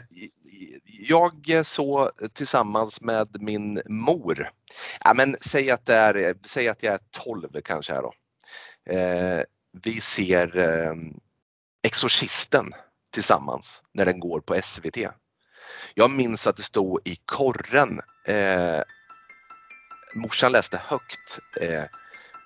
[0.85, 4.51] jag såg tillsammans med min mor,
[5.05, 8.13] ja, men säg att, det är, säg att jag är 12 kanske här då.
[8.95, 9.43] Eh,
[9.83, 10.95] vi ser eh,
[11.83, 12.73] Exorcisten
[13.13, 14.97] tillsammans när den går på SVT.
[15.94, 18.00] Jag minns att det stod i korren.
[18.24, 18.83] Eh,
[20.14, 21.85] morsan läste högt eh,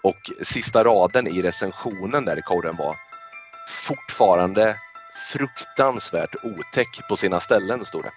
[0.03, 2.97] och sista raden i recensionen där i korren var
[3.69, 4.77] fortfarande
[5.33, 8.13] fruktansvärt otäck på sina ställen, stod det.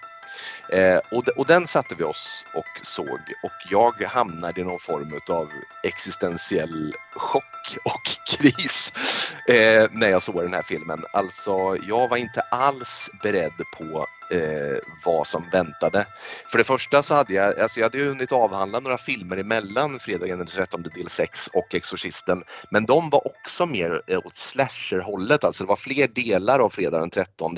[0.70, 5.20] Eh, och, och, den satte vi oss och såg och jag hamnade i någon form
[5.30, 5.50] av
[5.84, 8.94] existentiell chock och kris
[9.48, 11.06] eh, när jag såg den här filmen.
[11.14, 16.06] Alltså, jag var inte alls beredd på eh, vad som väntade.
[16.52, 20.00] För det första så hade jag, alltså jag hade ju hunnit avhandla några filmer emellan
[20.00, 22.44] Fredagen den 13 del 6 och Exorcisten.
[22.72, 27.02] Men de var också mer eh, åt slasher-hållet, alltså det var fler delar av Fredagen
[27.02, 27.56] den 13.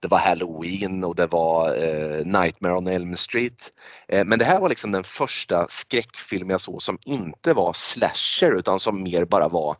[0.00, 3.72] Det var Halloween och det var eh, Nightmare on Elm Street.
[4.08, 8.52] Eh, men det här var liksom den första skräckfilm jag såg som inte var slasher
[8.52, 9.76] utan som mer bara var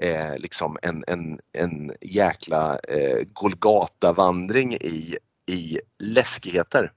[0.00, 6.92] eh, liksom en, en, en jäkla eh, Golgata-vandring i i läskigheter.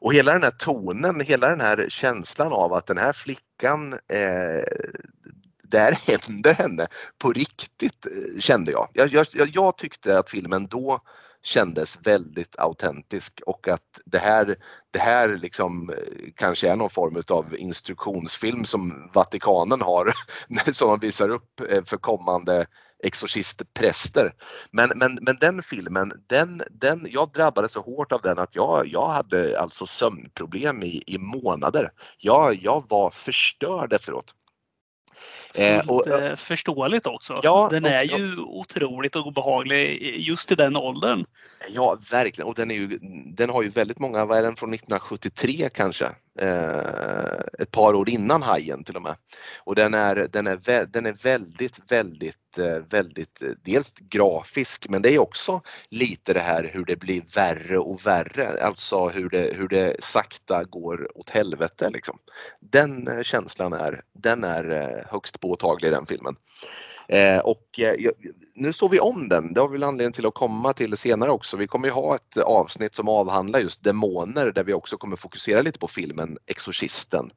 [0.00, 4.64] Och hela den här tonen, hela den här känslan av att den här flickan, eh,
[5.62, 6.86] där händer henne
[7.18, 8.88] på riktigt eh, kände jag.
[8.92, 9.48] Jag, jag.
[9.52, 11.00] jag tyckte att filmen då
[11.42, 14.56] kändes väldigt autentisk och att det här,
[14.90, 15.96] det här liksom eh,
[16.34, 20.12] kanske är någon form av instruktionsfilm som Vatikanen har
[20.72, 22.66] som de visar upp eh, för kommande
[23.02, 24.32] exorcistpräster.
[24.70, 28.86] Men, men, men den filmen, den, den, jag drabbades så hårt av den att jag,
[28.86, 31.90] jag hade alltså sömnproblem i, i månader.
[32.18, 34.34] Jag, jag var förstörd efteråt.
[35.54, 37.40] Eh, och, eh, förståeligt också.
[37.42, 41.24] Ja, den är och, ju otroligt obehaglig just i den åldern.
[41.68, 42.48] Ja, verkligen.
[42.48, 42.98] Och den, är ju,
[43.34, 46.10] den har ju väldigt många, vad är den från 1973 kanske?
[46.40, 49.16] Eh, ett par år innan Hajen till och med.
[49.58, 55.02] Och den är, den är, den är väldigt, väldigt, eh, väldigt, eh, dels grafisk men
[55.02, 59.56] det är också lite det här hur det blir värre och värre, alltså hur det,
[59.56, 61.90] hur det sakta går åt helvete.
[61.90, 62.18] Liksom.
[62.60, 66.36] Den eh, känslan är, den är eh, högst påtaglig i den filmen.
[67.12, 68.10] Eh, och eh,
[68.54, 71.30] nu såg vi om den, det har vi väl anledning till att komma till senare
[71.30, 71.56] också.
[71.56, 75.62] Vi kommer ju ha ett avsnitt som avhandlar just demoner där vi också kommer fokusera
[75.62, 77.30] lite på filmen Exorcisten.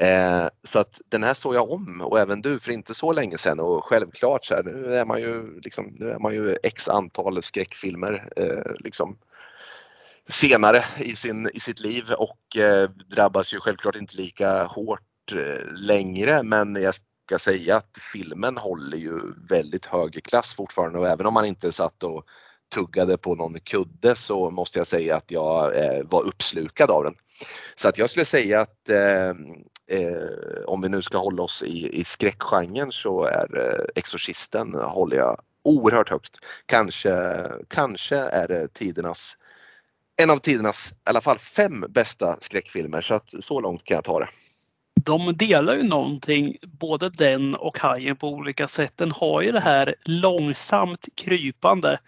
[0.00, 3.38] Eh, så att den här såg jag om och även du för inte så länge
[3.38, 6.88] sedan och självklart så här, nu är man ju liksom, nu är man ju x
[6.88, 9.18] antal skräckfilmer eh, liksom
[10.28, 15.72] senare i, sin, i sitt liv och eh, drabbas ju självklart inte lika hårt eh,
[15.74, 16.94] längre men jag
[17.26, 21.72] ska säga att filmen håller ju väldigt hög klass fortfarande och även om man inte
[21.72, 22.24] satt och
[22.74, 27.14] tuggade på någon kudde så måste jag säga att jag eh, var uppslukad av den.
[27.74, 29.28] Så att jag skulle säga att eh,
[29.98, 34.90] eh, om vi nu ska hålla oss i, i skräckgenren så är eh, Exorcisten eh,
[34.90, 36.36] håller jag oerhört högt.
[36.66, 39.36] Kanske, kanske är det tidernas
[40.16, 44.04] en av tidernas i alla fall fem bästa skräckfilmer så att så långt kan jag
[44.04, 44.28] ta det
[45.04, 48.92] de delar ju någonting, både den och Hajen på olika sätt.
[48.96, 51.98] Den har ju det här långsamt krypande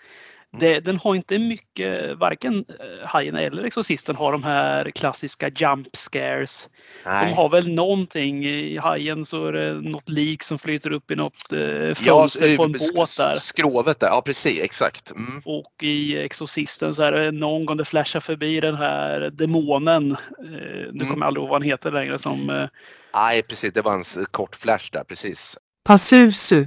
[0.52, 5.96] det, den har inte mycket, varken eh, Hajen eller Exorcisten har de här klassiska jump
[5.96, 6.68] scares.
[7.04, 7.26] Nej.
[7.26, 11.16] De har väl någonting, i Hajen så är det något lik som flyter upp i
[11.16, 13.34] något eh, fönster ja, på en båt där.
[13.34, 15.10] Skrovet där, ja precis, exakt.
[15.10, 15.42] Mm.
[15.44, 20.12] Och i Exorcisten så är det någon gång det flashar förbi den här demonen.
[20.12, 21.08] Eh, nu mm.
[21.08, 22.68] kommer jag aldrig ihåg vad han heter längre som
[23.14, 25.58] Nej precis, det var en kort flash där, precis.
[25.84, 26.66] Passusu.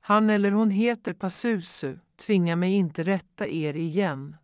[0.00, 1.96] Han eller hon heter Passusu.
[2.16, 4.36] Tvinga mig inte rätta er igen.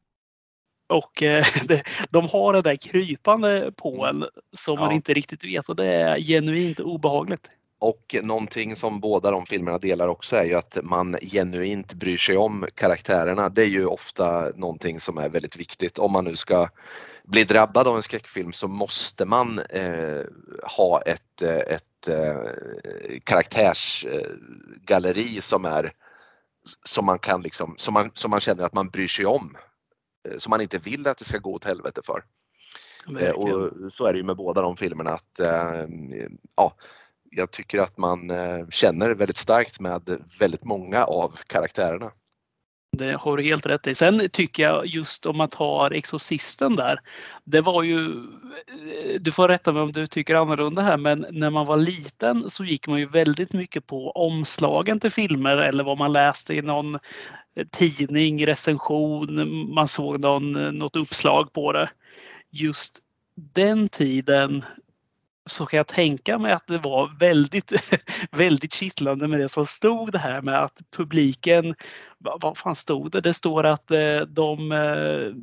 [0.88, 1.44] Och eh,
[2.10, 4.80] de har det där krypande på en som ja.
[4.80, 7.48] man inte riktigt vet och det är genuint obehagligt.
[7.82, 12.36] Och någonting som båda de filmerna delar också är ju att man genuint bryr sig
[12.36, 13.48] om karaktärerna.
[13.48, 15.98] Det är ju ofta någonting som är väldigt viktigt.
[15.98, 16.68] Om man nu ska
[17.24, 20.22] bli drabbad av en skräckfilm så måste man eh,
[20.76, 22.36] ha ett, eh, ett eh,
[23.24, 25.92] karaktärsgalleri som är
[26.84, 29.56] som man kan liksom, som man, som man känner att man bryr sig om.
[30.28, 32.24] Eh, som man inte vill att det ska gå åt helvete för.
[33.20, 35.86] Eh, och så är det ju med båda de filmerna att eh,
[36.56, 36.76] ja,
[37.30, 38.30] jag tycker att man
[38.70, 42.12] känner väldigt starkt med väldigt många av karaktärerna.
[42.96, 43.94] Det har du helt rätt i.
[43.94, 46.98] Sen tycker jag just om man tar Exorcisten där.
[47.44, 48.26] Det var ju,
[49.20, 52.64] du får rätta mig om du tycker annorlunda här, men när man var liten så
[52.64, 56.94] gick man ju väldigt mycket på omslagen till filmer eller vad man läste i någon
[56.94, 61.90] eh, tidning, recension, man såg någon, eh, något uppslag på det.
[62.50, 62.98] Just
[63.54, 64.64] den tiden
[65.46, 67.72] så kan jag tänka mig att det var väldigt,
[68.30, 71.74] väldigt kittlande med det som stod det här med att publiken,
[72.18, 73.20] vad fan stod det?
[73.20, 75.34] Det står att eh, de, eh,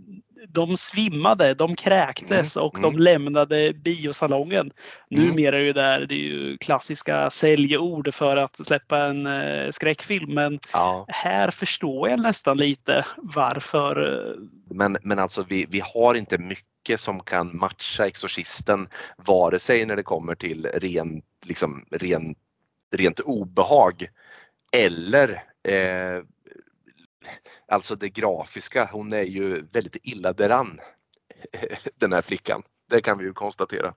[0.47, 2.91] de svimmade, de kräktes Mm, och mm.
[2.93, 4.71] de lämnade biosalongen.
[5.11, 5.27] Mm.
[5.27, 9.69] Numera är det ju där, det är ju klassiska säljord för att släppa en eh,
[9.69, 10.33] skräckfilm.
[10.33, 14.27] Men Ja, här förstår jag nästan lite varför.
[14.29, 14.35] eh,
[14.69, 19.95] men, men alltså vi, vi har inte mycket som kan matcha Exorcisten vare sig när
[19.95, 22.35] det kommer till ren, liksom, ren,
[22.95, 24.07] rent obehag
[24.71, 25.29] eller
[25.67, 26.23] eh,
[27.69, 28.89] alltså det grafiska.
[28.91, 30.79] Hon är ju väldigt illa däran
[31.95, 32.63] den här flickan.
[32.89, 33.93] Det kan vi ju konstatera.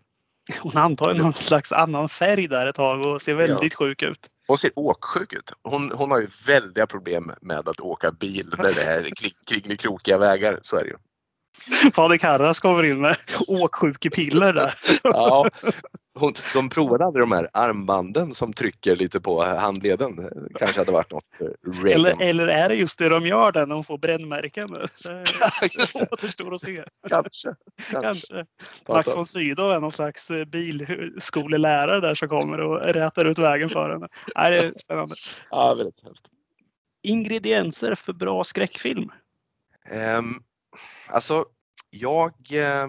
[0.60, 4.30] Hon antar någon slags annan färg där ett tag och ser väldigt sjuk ut.
[4.46, 5.52] Hon ser åksjuk ut.
[5.62, 9.10] Hon, hon har ju väldiga problem med att åka bil när det är
[9.46, 10.60] kringelikrokiga vägar.
[10.62, 10.96] Så är det ju.
[11.92, 13.16] Fader Karras kommer in med
[13.48, 14.74] åksjukepiller där.
[15.02, 15.48] Ja,
[16.14, 20.28] hon, de provade aldrig de här armbanden som trycker lite på handleden.
[20.58, 22.06] Kanske hade varit något för Reagan.
[22.06, 24.70] Eller, eller är det just det de gör där när de får brännmärken?
[24.72, 26.12] Det.
[26.12, 26.84] återstår att se.
[27.08, 27.54] Kanske.
[27.90, 28.02] kanske.
[28.02, 28.46] Kanske.
[28.88, 33.68] Max von Sydow är någon slags eh, bilskolelärare där som kommer och rätar ut vägen
[33.68, 34.08] för henne.
[34.36, 35.14] Nej, det är spännande.
[35.50, 36.26] Ja, väldigt hemskt.
[37.02, 39.10] Ingredienser för bra skräckfilm.
[40.18, 40.42] Um,
[41.08, 41.44] alltså,
[41.90, 42.88] jag eh,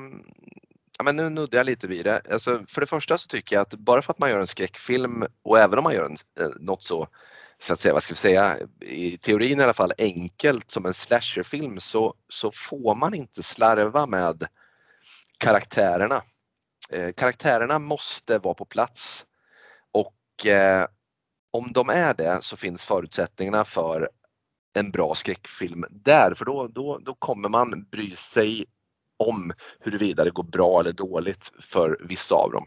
[0.97, 2.21] Ja, men nu nuddar jag lite vid det.
[2.31, 5.25] Alltså, för det första så tycker jag att bara för att man gör en skräckfilm
[5.43, 7.07] och även om man gör en, eh, något så,
[7.59, 10.93] så att säga, vad ska vi säga, i teorin i alla fall enkelt som en
[10.93, 14.47] slasherfilm så, så får man inte slarva med
[15.37, 16.23] karaktärerna.
[16.91, 19.25] Eh, karaktärerna måste vara på plats
[19.91, 20.87] och eh,
[21.51, 24.09] om de är det så finns förutsättningarna för
[24.73, 28.65] en bra skräckfilm där för då, då, då kommer man bry sig
[29.19, 32.65] om huruvida det går bra eller dåligt för vissa av dem.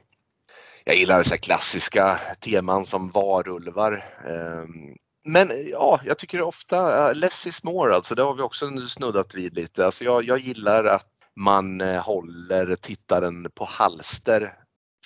[0.85, 4.05] Jag gillar så här klassiska teman som varulvar.
[4.27, 8.15] Ehm, men ja, jag tycker ofta eh, less is more alltså.
[8.15, 9.85] Det har vi också snuddat vid lite.
[9.85, 14.55] Alltså jag, jag gillar att man eh, håller tittaren på halster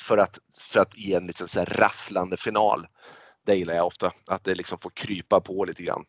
[0.00, 2.86] för att, för att ge en lite så här rafflande final.
[3.46, 6.04] Det gillar jag ofta, att det liksom får krypa på lite grann.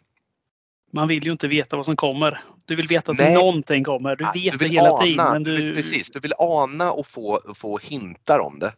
[0.94, 2.40] Man vill ju inte veta vad som kommer.
[2.66, 3.34] Du vill veta att Nej.
[3.34, 4.16] någonting kommer.
[4.16, 5.32] Du vet du det hela ana, tiden.
[5.32, 8.74] Men du precis, du vill ana och få, få hintar om det.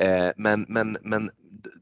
[0.00, 1.30] Eh, men, men, men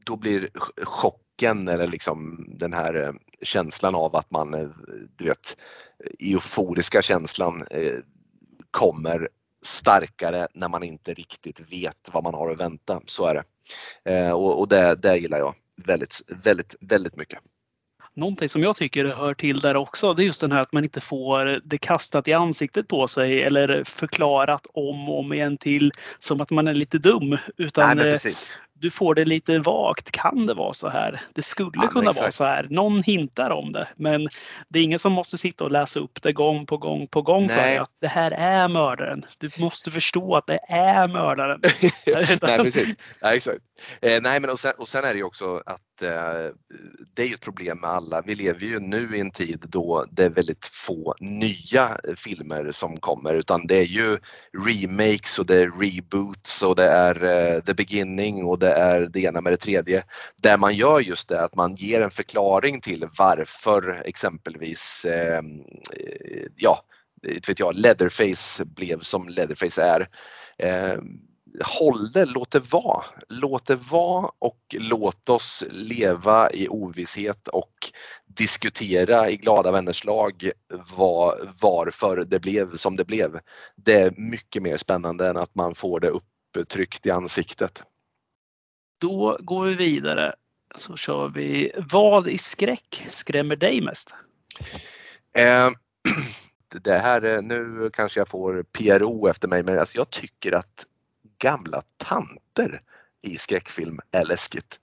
[0.05, 4.69] då blir ch- chocken eller liksom den här eh, känslan av att man, eh,
[5.15, 5.57] du vet,
[6.19, 7.93] euforiska känslan eh,
[8.71, 9.29] kommer
[9.63, 13.01] starkare när man inte riktigt vet vad man har att vänta.
[13.05, 13.43] Så är det.
[14.11, 17.39] Eh, och och det, det gillar jag väldigt, väldigt, väldigt mycket.
[18.15, 20.83] Någonting som jag tycker hör till där också, det är just den här att man
[20.83, 25.91] inte får det kastat i ansiktet på sig eller förklarat om och om igen till
[26.19, 27.37] som att man är lite dum.
[27.57, 28.19] Utan Nej, eh.
[28.85, 30.11] Du får det lite vagt.
[30.11, 31.21] Kan det vara så här?
[31.33, 32.35] Det skulle Ja, kunna vara exakt.
[32.35, 32.67] så här.
[32.69, 33.87] Någon hintar om det.
[33.95, 34.27] Men
[34.69, 37.49] det är ingen som måste sitta och läsa upp det gång på gång på gång
[37.49, 37.69] för Nej.
[37.69, 39.23] dig att det här är mördaren.
[39.37, 41.61] Du måste förstå att det är mördaren.
[42.41, 42.97] nej precis.
[43.21, 43.61] Nej, exakt.
[44.01, 46.53] Eh, nej men och sen, och sen är det ju också att eh,
[47.15, 48.21] det är ju ett problem med alla.
[48.21, 52.97] Vi lever ju nu i en tid då det är väldigt få nya filmer som
[52.97, 54.17] kommer utan det är ju
[54.65, 59.19] remakes och det är reboots och det är eh, the beginning och det är det
[59.19, 60.03] ena med det tredje.
[60.43, 65.59] Där man gör just det att man ger en förklaring till varför exempelvis ehm,
[65.93, 66.81] eh, ja,
[67.27, 70.07] inte vet jag, Leatherface blev som Leatherface är.
[70.57, 70.97] Eh,
[71.63, 73.03] håll det, låt det vara.
[73.29, 77.73] Låt det vara och låt oss leva i ovisshet och
[78.27, 80.51] diskutera i glada vänners lag
[80.97, 83.39] var, varför det blev som det blev.
[83.75, 87.83] Det är mycket mer spännande än att man får det upptryckt i ansiktet.
[88.97, 90.35] Då går vi vidare.
[90.75, 91.71] Så kör vi.
[91.91, 94.15] Vad i skräck skrämmer dig mest?
[95.33, 95.69] Eh,
[96.83, 100.85] det här, eh, nu kanske jag får PRO efter mig men alltså jag tycker att
[101.37, 102.81] gamla tanter
[103.21, 104.79] i skräckfilm är läskigt.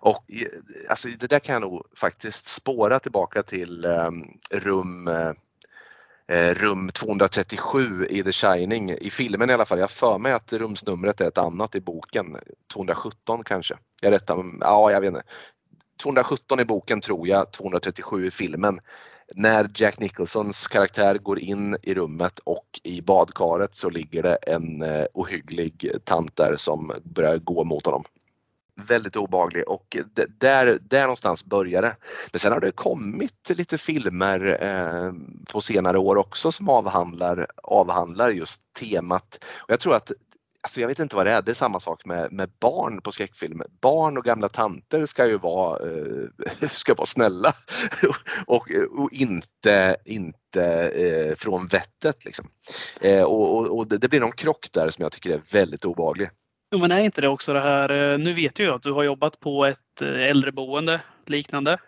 [0.00, 0.46] Och eh,
[0.88, 4.10] alltså det där kan jag nog faktiskt spåra tillbaka till eh,
[4.50, 5.32] rum eh,
[6.28, 9.78] Eh, rum 237 i The Shining, i filmen i alla fall.
[9.78, 12.36] Jag har för mig att rumsnumret är ett annat i boken.
[12.72, 13.74] 217 kanske.
[14.00, 15.22] Jag rättar, ja jag vet inte.
[16.02, 18.80] 217 i boken tror jag, 237 i filmen.
[19.34, 24.82] När Jack Nicholsons karaktär går in i rummet och i badkaret så ligger det en
[24.82, 28.04] eh, ohygglig tant där som börjar gå mot honom.
[28.76, 29.96] Väldigt obehaglig och
[30.38, 31.96] där, där någonstans börjar det.
[32.32, 35.12] Men sen har det kommit lite filmer eh,
[35.52, 39.44] på senare år också som avhandlar, avhandlar just temat.
[39.58, 40.12] Och jag tror att
[40.64, 43.12] Alltså jag vet inte vad det är, det är samma sak med, med barn på
[43.12, 43.62] skräckfilm.
[43.80, 47.52] Barn och gamla tanter ska ju vara, eh, ska vara snälla
[48.46, 52.24] och, och inte, inte eh, från vettet.
[52.24, 52.48] Liksom.
[53.00, 56.28] Eh, och, och, och, det blir någon krock där som jag tycker är väldigt obehaglig.
[56.74, 59.02] Jo, men är inte det också det här, eh, nu vet jag att du har
[59.02, 61.78] jobbat på ett eh, äldreboende liknande.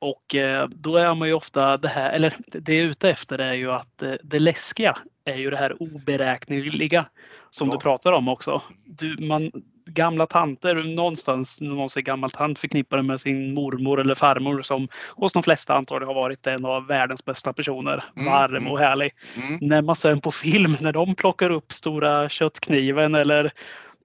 [0.00, 3.52] Och eh, då är man ju ofta det här, eller det är ute efter är
[3.52, 7.06] ju att det läskiga är ju det här oberäkneliga
[7.50, 7.74] som ja.
[7.74, 8.62] du pratar om också.
[8.84, 9.50] Du, man,
[9.86, 14.88] gamla tanter, någonstans när man säger gammal tant förknippar med sin mormor eller farmor som
[15.16, 18.04] hos de flesta antagligen har varit en av världens bästa personer.
[18.16, 18.72] Mm, Varm mm.
[18.72, 19.12] och härlig.
[19.34, 19.58] Mm.
[19.60, 23.52] När man sen på film, när de plockar upp stora köttkniven eller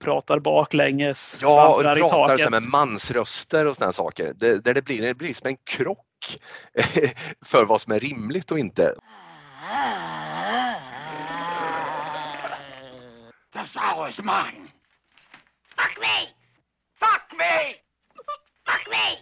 [0.01, 1.37] pratar baklänges.
[1.41, 4.33] Ja, och pratar så med mansröster och sådana saker.
[4.35, 6.37] Det, där det blir, det blir som en krock
[7.45, 8.95] för vad som är rimligt och inte.
[13.53, 13.59] The
[14.09, 14.71] is mine.
[15.77, 16.27] Fuck me!
[16.99, 17.75] Fuck me!
[18.65, 19.21] Fuck me!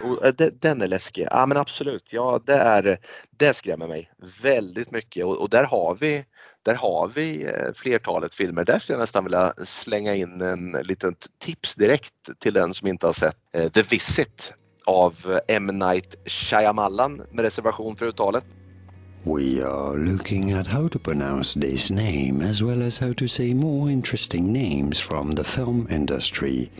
[0.00, 1.26] Och eh, den är läskig.
[1.30, 2.98] Ja men absolut, ja det, är,
[3.30, 4.10] det skrämmer mig
[4.42, 6.24] väldigt mycket och, och där har vi
[6.62, 8.64] där har vi eh, flertalet filmer.
[8.64, 13.06] Där skulle jag nästan vilja slänga in en litet tips direkt till den som inte
[13.06, 14.54] har sett eh, The Visit
[14.86, 15.66] av M.
[15.66, 18.44] Night Shyamalan med reservation för uttalet.
[19.24, 23.54] We are looking at how to pronounce this name as well as how to say
[23.54, 26.70] more interesting names from the film industry.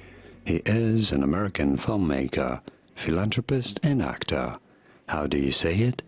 [0.44, 2.60] He is an American filmmaker
[2.99, 4.59] philanthropist and actor.
[5.07, 6.03] How do you say it?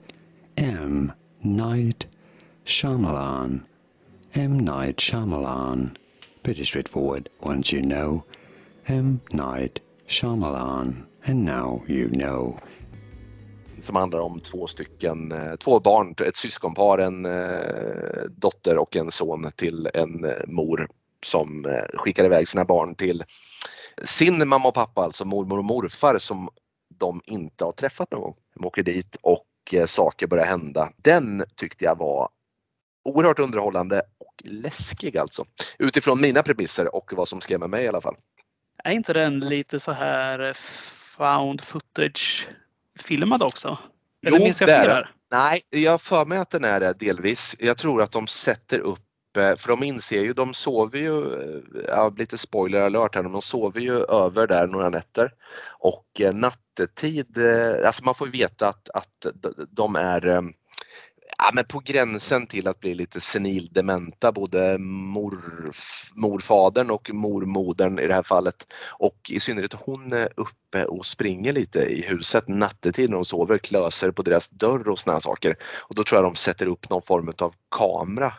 [0.57, 1.13] M.
[1.43, 2.07] Night
[2.67, 3.63] Shyamalan.
[4.35, 4.59] M.
[4.59, 5.97] Night Shyamalan.
[6.43, 8.25] Pretty straightforward once you know.
[8.89, 9.21] M.
[9.33, 11.07] Night Shyamalan.
[11.25, 12.59] And now you know.
[13.79, 19.11] Som handlar om två stycken, eh, två barn, ett syskonpar, en eh, dotter och en
[19.11, 20.89] son till en eh, mor
[21.25, 23.25] som skickar iväg sina barn till
[24.05, 26.49] sin mamma och pappa, alltså mormor och morfar som
[27.01, 28.35] de inte har träffat någon gång.
[28.55, 30.93] De åker dit och eh, saker börjar hända.
[30.97, 32.29] Den tyckte jag var
[33.05, 35.45] oerhört underhållande och läskig alltså.
[35.79, 38.17] Utifrån mina premisser och vad som skrämmer mig i alla fall.
[38.85, 40.53] Är inte den lite så här
[41.17, 42.49] found footage
[42.99, 43.79] filmad också?
[44.27, 45.07] Eller jo, minns jag fel?
[45.31, 47.57] Nej, jag för mig att den är det delvis.
[47.59, 49.01] Jag tror att de sätter upp
[49.35, 53.81] för de inser ju, de sover ju, eh, ja, lite spoiler alert här, de sover
[53.81, 55.33] ju över där några nätter
[55.79, 56.33] och eh,
[56.81, 59.27] nattetid, eh, alltså man får veta att, att
[59.71, 60.43] de är eh,
[61.39, 65.39] ja, men på gränsen till att bli lite senildementa, både mor,
[66.15, 68.73] morfadern och mormodern i det här fallet.
[68.99, 73.59] Och i synnerhet hon är uppe och springer lite i huset nattetid när hon sover,
[73.59, 75.57] klöser på deras dörr och såna saker.
[75.89, 78.33] Och då tror jag de sätter upp någon form av kamera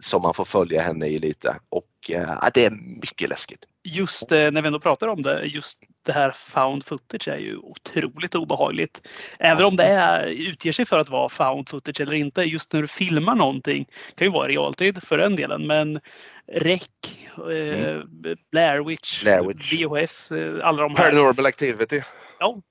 [0.00, 2.70] som man får följa henne i lite och äh, det är
[3.00, 3.64] mycket läskigt.
[3.84, 7.56] Just eh, när vi ändå pratar om det, just det här found footage är ju
[7.56, 9.02] otroligt obehagligt.
[9.38, 12.82] Även om det är, utger sig för att vara found footage eller inte, just när
[12.82, 16.00] du filmar någonting, kan ju vara realtid för den delen, men
[16.52, 16.88] REC,
[17.38, 18.08] eh, mm.
[18.52, 21.10] Blair, Witch, Blair Witch, VHS, eh, alla de här.
[21.10, 22.00] Paranormal Activity.
[22.38, 22.62] Ja,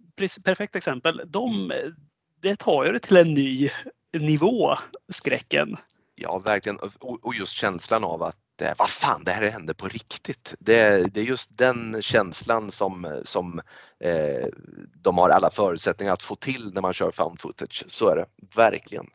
[0.44, 1.22] perfekt exempel.
[1.26, 1.74] De,
[2.42, 3.70] det tar ju det till en ny
[4.14, 4.76] nivå,
[5.12, 5.78] skräcken.
[6.16, 6.80] Ja, verkligen.
[7.00, 10.56] Och just känslan av att eh, vad fan, det här händer på riktigt.
[10.60, 13.62] Det, det är just den känslan som, som
[14.00, 14.48] eh,
[14.94, 17.84] de har alla förutsättningar att få till när man kör found footage.
[17.88, 19.08] Så är det verkligen.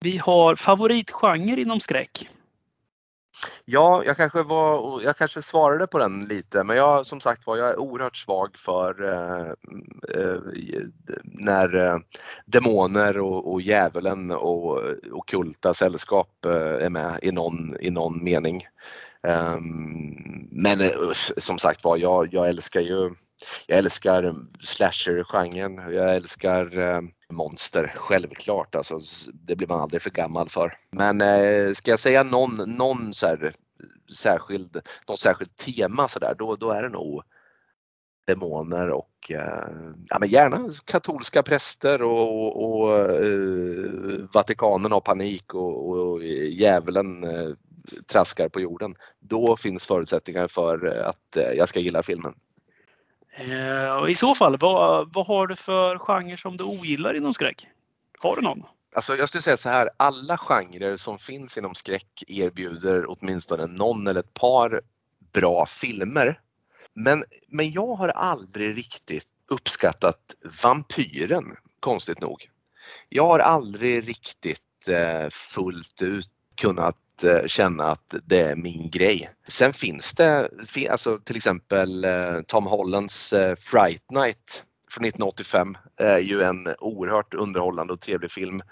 [0.00, 2.28] Vi har favoritgenre inom skräck.
[3.64, 7.56] Ja, jag kanske, var, jag kanske svarade på den lite men jag som sagt var,
[7.56, 9.50] jag är oerhört svag för eh,
[10.16, 10.40] eh,
[11.24, 11.98] när eh,
[12.46, 14.78] demoner och, och djävulen och
[15.12, 18.62] okulta sällskap eh, är med i någon, i någon mening.
[19.22, 23.10] Ehm, men eh, som sagt var, jag, jag älskar ju
[23.66, 25.94] jag älskar slasher-genren.
[25.94, 28.74] Jag älskar eh, monster, självklart.
[28.74, 28.98] Alltså,
[29.32, 30.74] det blir man aldrig för gammal för.
[30.90, 33.52] Men eh, ska jag säga någon, någon så här, eh,
[34.14, 37.22] särskild, något särskilt tema så där, då, då är det nog
[38.26, 39.68] demoner och eh,
[40.08, 47.24] ja, men gärna katolska präster och, och, och eh, Vatikanen har panik och, och djävulen
[47.24, 47.50] eh,
[48.06, 48.94] traskar på jorden.
[49.20, 52.34] Då finns förutsättningar för att eh, jag ska gilla filmen.
[53.32, 57.66] Eh, I så fall, vad, vad har du för genre som du ogillar inom skräck?
[58.22, 58.62] Har du någon?
[58.92, 64.06] Alltså jag skulle säga så här, alla genrer som finns inom skräck erbjuder åtminstone någon
[64.06, 64.80] eller ett par
[65.32, 66.40] bra filmer.
[66.94, 72.50] Men, men jag har aldrig riktigt uppskattat vampyren, konstigt nog.
[73.08, 79.30] Jag har aldrig riktigt eh, fullt ut kunnat eh, känna att det är min grej.
[79.48, 80.48] Sen finns det,
[80.90, 87.34] alltså till exempel eh, Tom Hollands eh, Fright Night från 1985 är ju en oerhört
[87.34, 88.62] underhållande och trevlig film.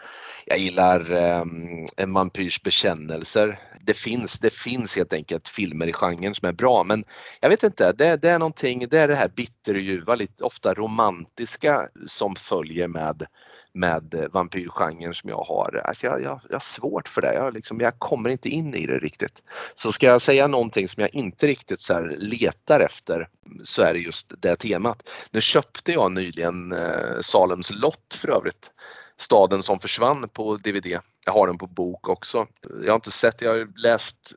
[0.46, 3.60] Jag gillar um, En vampyrs bekännelser.
[3.80, 7.04] Det finns, det finns helt enkelt filmer i genren som är bra men
[7.40, 11.88] jag vet inte, det, det är någonting, det är det här bitterljuva, lite ofta romantiska
[12.06, 13.26] som följer med
[13.72, 15.82] med eh, vampyrgenren som jag har.
[15.84, 17.34] Alltså jag, jag, jag har svårt för det.
[17.34, 19.42] Jag, liksom, jag kommer inte in i det riktigt.
[19.74, 23.28] Så ska jag säga någonting som jag inte riktigt så letar efter
[23.64, 25.10] så är det just det temat.
[25.30, 28.70] Nu köpte jag nyligen eh, Salems lott för övrigt.
[29.16, 30.98] Staden som försvann på DVD.
[31.26, 32.46] Jag har den på bok också.
[32.84, 34.32] Jag har inte sett, jag har läst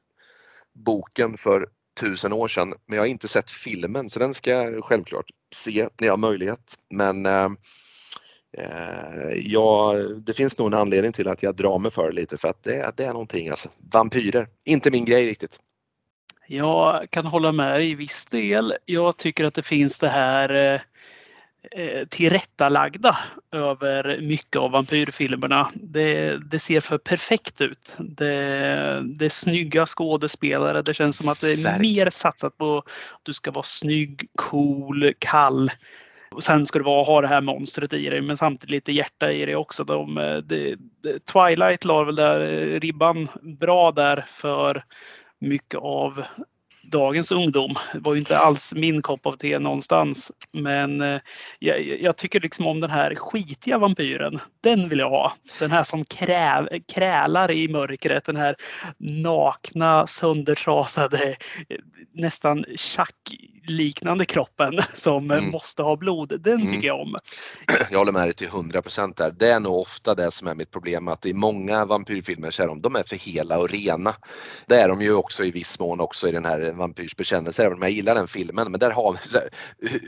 [0.74, 1.68] boken för
[2.00, 5.26] tusen år sedan men jag har inte sett filmen så den ska jag självklart
[5.56, 6.78] se när jag har möjlighet.
[6.90, 7.56] Men eh, Eh,
[9.36, 9.94] ja,
[10.26, 12.64] det finns nog en anledning till att jag drar mig för det lite för att
[12.64, 13.70] det, det är någonting alltså.
[13.94, 15.60] Vampyrer, inte min grej riktigt.
[16.48, 18.74] Jag kan hålla med i viss del.
[18.86, 20.82] Jag tycker att det finns det här eh,
[21.82, 23.18] eh, tillrättalagda
[23.52, 25.72] över mycket av vampyrfilmerna.
[25.74, 27.96] Det, det ser för perfekt ut.
[28.00, 28.36] Det,
[29.16, 30.82] det är snygga skådespelare.
[30.82, 31.80] Det känns som att det är Färg.
[31.82, 32.86] mer satsat på att
[33.24, 35.72] du ska vara snygg, cool, kall.
[36.36, 39.32] Och sen ska du vara, ha det här monstret i dig men samtidigt lite hjärta
[39.32, 39.84] i dig också.
[39.84, 44.84] De, eh, de, de, Twilight la väl där eh, ribban bra där för
[45.40, 46.24] mycket av
[46.84, 47.76] dagens ungdom.
[47.94, 50.32] Det var ju inte alls min kopp av te någonstans.
[50.52, 51.22] Men eh,
[51.60, 54.40] jag, jag, tycker liksom om den här skitiga vampyren.
[54.62, 55.34] Den vill jag ha.
[55.60, 58.26] Den här som kräv, krälar i mörkret.
[58.26, 58.56] Den här
[58.98, 61.36] nakna, söndertrasade,
[62.14, 65.52] nästan Chuck-liknande kroppen som mm.
[65.52, 66.42] måste ha blod.
[66.42, 66.74] Den mm.
[66.74, 67.16] tycker jag om.
[67.92, 69.32] Jag håller med dig till 100 procent där.
[69.32, 72.68] Det är nog ofta det som är mitt problem att i många vampyrfilmer så är
[72.68, 74.14] de, de är för hela och rena.
[74.66, 77.78] Det är de ju också i viss mån också i den här vampyrs bekännelse, även
[77.78, 78.72] om jag gillar den filmen.
[78.72, 79.50] Men där har vi här,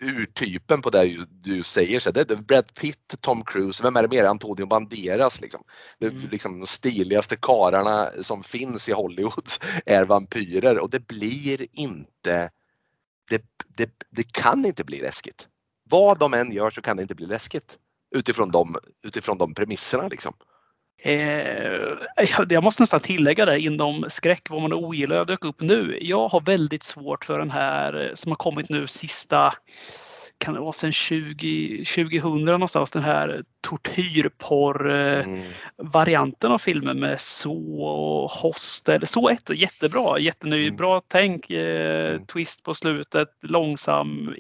[0.02, 2.00] urtypen på det du säger.
[2.00, 4.26] Så det är Brad Pitt, Tom Cruise, vem är det mer?
[4.26, 5.42] Antonio Banderas.
[5.42, 5.64] Liksom.
[6.02, 6.18] Mm.
[6.32, 9.50] liksom de stiligaste kararna som finns i Hollywood
[9.86, 12.50] är vampyrer och det blir inte
[13.30, 15.48] det, det, det kan inte bli läskigt.
[15.90, 17.78] Vad de än gör så kan det inte bli läskigt
[18.16, 20.08] utifrån de, utifrån de premisserna.
[20.08, 20.34] Liksom.
[21.04, 25.98] Eh, jag måste nästan tillägga det inom skräck vad man ogillar dök upp nu.
[26.02, 29.54] Jag har väldigt svårt för den här som har kommit nu sista
[30.44, 36.54] kan det vara sedan 20, 2000 någonstans den här tortyrporr-varianten mm.
[36.54, 39.08] av filmen med Så och Hostel.
[39.08, 40.76] Så ett, jättebra, jättenöjd, mm.
[40.76, 42.26] bra tänk, eh, mm.
[42.26, 44.36] twist på slutet, långsam,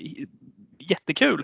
[0.89, 1.43] jättekul.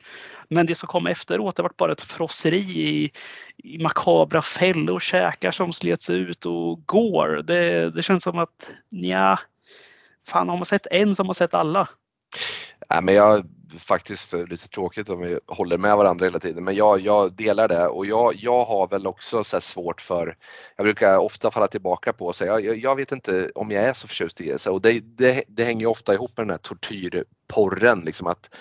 [0.50, 3.12] Men det som kom efteråt det var bara ett frosseri i,
[3.58, 7.28] i makabra fällor, käkar som slets ut och går.
[7.28, 9.40] Det, det känns som att ja,
[10.28, 11.90] fan har man sett en så har man sett alla.
[12.90, 13.46] Ja, men jag
[13.78, 17.68] faktiskt eh, lite tråkigt om vi håller med varandra hela tiden men jag, jag delar
[17.68, 17.88] det.
[17.88, 20.38] Och jag, jag har väl också så svårt för,
[20.76, 24.08] jag brukar ofta falla tillbaka på så jag, jag vet inte om jag är så
[24.08, 24.68] förtjust i det.
[24.68, 28.56] Och det, det, det hänger ofta ihop med den här tortyrporren liksom att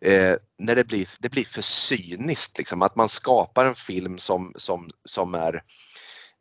[0.00, 4.52] eh, när det blir, det blir för cyniskt liksom att man skapar en film som,
[4.56, 5.62] som, som är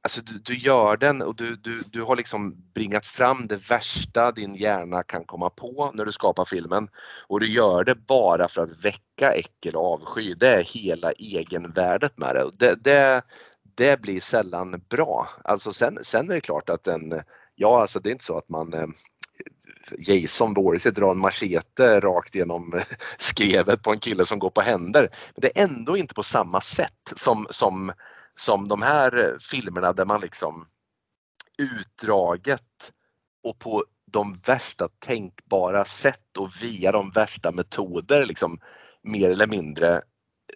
[0.06, 4.32] Alltså du, du, gör den och du, du, du har liksom bringat fram det värsta
[4.32, 6.88] din hjärna kan komma på när du skapar filmen.
[7.28, 10.34] Och du gör det bara för att väcka äckel och avsky.
[10.34, 12.49] Det är hela egenvärdet med det.
[12.53, 13.22] Det, det,
[13.76, 15.30] det blir sällan bra.
[15.43, 17.22] Alltså sen, sen är det klart att den,
[17.56, 18.88] ja alltså det är inte så att man eh,
[19.97, 22.82] Jason Voorhees drar en machete rakt genom
[23.18, 25.10] skrevet på en kille som går på händer.
[25.36, 27.91] Men det är ändå inte på samma sätt som, som
[28.36, 30.66] som de här eh, filmerna där man liksom
[31.58, 32.92] utdraget
[33.44, 38.60] och på de värsta tänkbara sätt och via de värsta metoder liksom
[39.02, 40.00] mer eller mindre eh,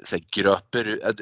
[0.04, 1.14] så här, gröper eh,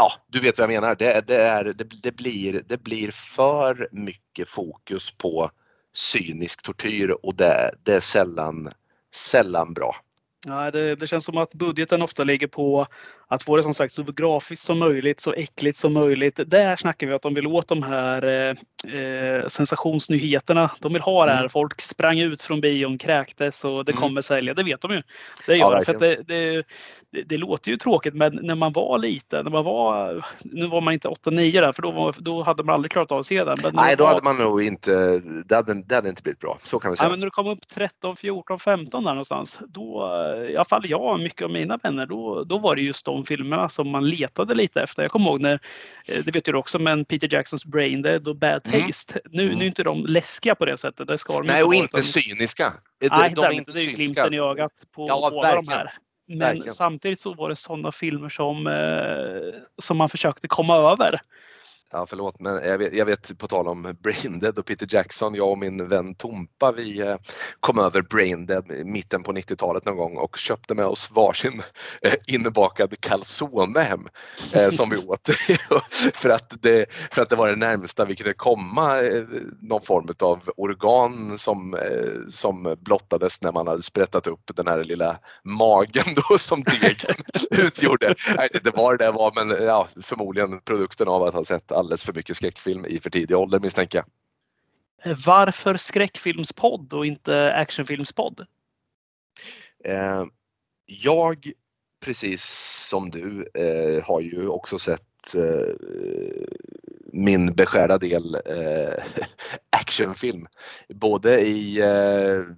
[0.00, 0.94] Ja, du vet vad jag menar.
[0.94, 5.50] Det, det, är, det, det, blir, det blir för mycket fokus på
[5.94, 8.70] cynisk tortyr och det, det är sällan,
[9.14, 9.96] sällan bra.
[10.46, 12.86] Nej, det, det, känns som att budgeten ofta ligger på
[13.30, 16.40] att få det som sagt så grafiskt som möjligt, så äckligt som möjligt.
[16.46, 18.54] Där snackar vi att de vill åt de här eh,
[18.94, 20.70] eh sensationsnyheterna.
[20.80, 21.38] De vill ha det här.
[21.38, 21.50] Mm.
[21.50, 24.00] Folk sprang ut från bion, kräktes och det mm.
[24.00, 24.54] kommer sälja.
[24.54, 25.02] Det vet de ju.
[25.46, 26.64] Det gör ja, för det, det,
[27.26, 30.94] det, låter ju tråkigt men när man var liten, när man var, nu var man
[30.94, 33.56] inte 8-9 där för då, var, då hade man aldrig klarat av att se den.
[33.62, 36.58] Men Nej, då hade man nog inte, det hade, det hade inte blivit bra.
[36.60, 37.08] Så kan vi säga.
[37.08, 39.60] Nej, men när du kom upp 13, 14, 15 där någonstans.
[39.68, 40.10] Då,
[40.50, 43.17] i alla fall jag och mycket av mina vänner, då, då var det just de
[43.22, 45.02] de filmerna som man letade lite efter.
[45.02, 45.52] Jag kommer ihåg när,
[46.08, 48.86] eh, det vet du också, men Peter Jacksons Brain Dead och Bad Mm.
[48.86, 49.20] Taste.
[49.30, 49.58] Nu, Mm.
[49.58, 51.08] nu är inte de läskiga på det sättet.
[51.08, 52.72] Det ska de Nej, och vara, inte utan- cyniska.
[53.00, 55.78] De, Nej, de är inte det är glimten i ögat på Ja, båda de verkligen.
[55.78, 55.88] här.
[56.28, 56.70] Men Verkligen.
[56.70, 61.20] samtidigt så var det sådana filmer som, eh, som man försökte komma över.
[61.92, 65.50] Ja, förlåt, men jag vet, jag vet på tal om Braindead och Peter Jackson, jag
[65.50, 67.16] och min vän Tompa, vi eh,
[67.60, 71.62] kom över Braindead i mitten på 90-talet någon gång och köpte med oss varsin
[72.02, 74.06] eh, inbakad calzone hem
[74.52, 75.28] eh, som vi åt.
[76.14, 78.94] för, att det, för att det var det närmsta vi kunde komma
[79.60, 81.78] någon form av organ som,
[82.30, 87.16] som blottades när man hade sprättat upp den här lilla magen då som degen
[87.50, 88.14] utgjorde.
[88.34, 91.72] Jag vet inte vad det där var men ja, förmodligen produkten av att ha sett
[91.78, 94.06] alldeles för mycket skräckfilm i för tidig ålder misstänker jag.
[95.12, 98.46] Eh, Varför skräckfilmspodd och inte actionfilmspodd?
[99.84, 100.24] Eh,
[100.86, 101.52] jag,
[102.00, 102.44] precis
[102.88, 105.74] som du, eh, har ju också sett eh,
[107.12, 109.04] min beskärda del eh,
[109.70, 110.46] actionfilm.
[110.88, 112.54] Både i eh,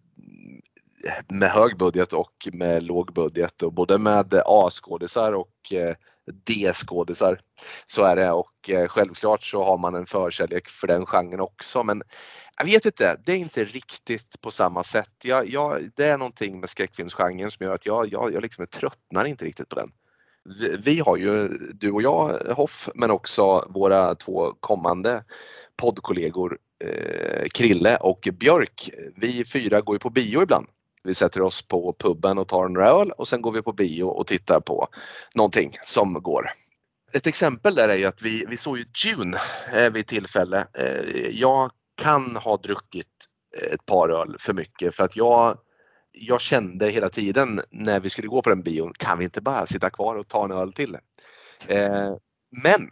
[1.28, 5.94] med hög budget och med låg budget och både med A-skådisar och eh,
[6.46, 7.40] D-skådisar.
[7.86, 11.82] Så är det och eh, självklart så har man en förkärlek för den genren också
[11.84, 12.02] men
[12.60, 15.12] jag vet inte, det är inte riktigt på samma sätt.
[15.24, 19.24] Jag, jag, det är någonting med skräckfilmsgenren som gör att jag, jag, jag liksom tröttnar
[19.24, 19.90] inte riktigt på den.
[20.60, 25.24] Vi, vi har ju, du och jag Hoff, men också våra två kommande
[25.76, 28.90] poddkollegor eh, Krille och Björk.
[29.16, 30.66] Vi fyra går ju på bio ibland.
[31.02, 34.04] Vi sätter oss på puben och tar en öl och sen går vi på bio
[34.04, 34.88] och tittar på
[35.34, 36.50] någonting som går.
[37.12, 39.40] Ett exempel där är ju att vi, vi såg ju Dune
[39.72, 40.66] eh, vid tillfälle.
[40.74, 43.06] Eh, jag kan ha druckit
[43.58, 45.58] eh, ett par öl för mycket för att jag,
[46.12, 49.66] jag kände hela tiden när vi skulle gå på den bion, kan vi inte bara
[49.66, 50.96] sitta kvar och ta en öl till?
[51.66, 52.14] Eh,
[52.62, 52.90] men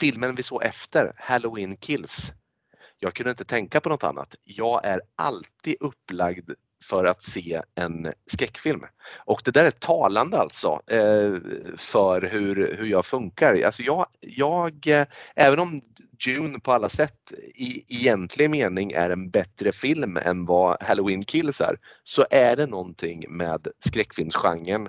[0.00, 2.32] filmen vi såg efter, Halloween Kills,
[2.98, 4.34] jag kunde inte tänka på något annat.
[4.44, 6.50] Jag är alltid upplagd
[6.88, 8.80] för att se en skräckfilm.
[9.24, 11.34] Och det där är talande alltså eh,
[11.76, 13.62] för hur, hur jag funkar.
[13.64, 15.06] Alltså jag, jag, eh,
[15.36, 15.80] även om
[16.26, 21.60] June på alla sätt i egentlig mening är en bättre film än vad Halloween Kills
[21.60, 24.88] är, så är det någonting med skräckfilmsgenren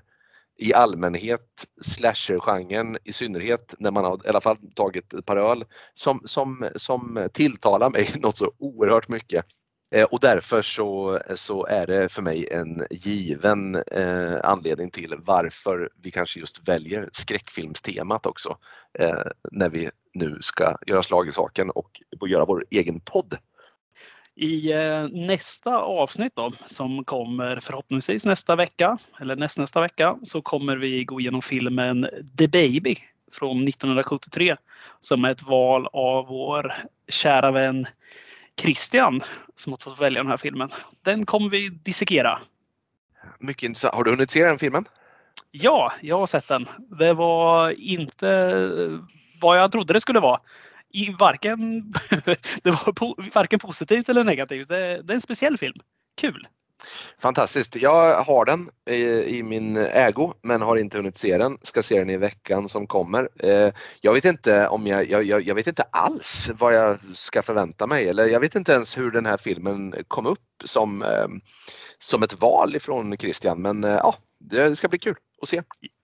[0.58, 5.66] i allmänhet, slashergenren i synnerhet när man har i alla fall tagit ett par öl
[5.94, 9.46] som, som, som tilltalar mig något så oerhört mycket.
[9.92, 15.16] Eh, och därför så, eh, så är det för mig en given eh, anledning till
[15.18, 18.58] varför vi kanske just väljer skräckfilmstemat också
[19.00, 23.38] eh, när vi nu ska göra slag i saken och göra vår egen podd.
[24.36, 30.78] I eh, nästa avsnitt då, som kommer förhoppningsvis nästa vecka, eller nästnästa vecka, så kommer
[30.78, 32.08] vi gå igenom filmen
[32.38, 32.96] The Baby
[33.32, 34.56] från 1973
[35.00, 36.74] som är ett val av vår
[37.08, 37.88] kära vän
[38.62, 39.22] Christian
[39.56, 40.70] som har fått välja den här filmen.
[41.02, 42.40] Den kommer vi dissekera.
[43.40, 43.96] Mycket intressant.
[43.96, 44.86] Har du hunnit se den filmen?
[45.52, 46.66] Ja, jag har sett den.
[47.00, 49.00] Det var inte
[49.42, 50.40] vad jag trodde det skulle vara.
[50.94, 51.92] I varken,
[52.64, 54.68] det var po- varken positivt eller negativt.
[54.70, 55.80] Det, det är en speciell film.
[56.16, 56.48] Kul!
[57.20, 57.76] Fantastiskt.
[57.76, 61.58] Jag har den i, i min ägo men har inte hunnit se den.
[61.62, 63.30] Ska se den i veckan som kommer.
[63.40, 67.88] Eh, jag vet inte om jag, jag, jag, vet inte alls vad jag ska förvänta
[67.88, 71.28] mig eller jag vet inte ens hur den här filmen kom upp som, eh,
[72.00, 75.62] som ett val ifrån Christian men eh, ja, det ska bli kul att se.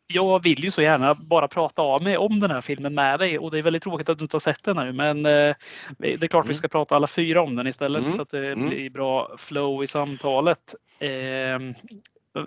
[0.07, 3.39] Jag vill ju så gärna bara prata av mig om den här filmen med dig
[3.39, 5.55] och det är väldigt tråkigt att du inte har sett den nu men eh,
[5.97, 8.11] det är klart vi ska prata alla fyra om den istället Mm.
[8.11, 8.69] så att det Mm.
[8.69, 10.75] blir bra flow i samtalet.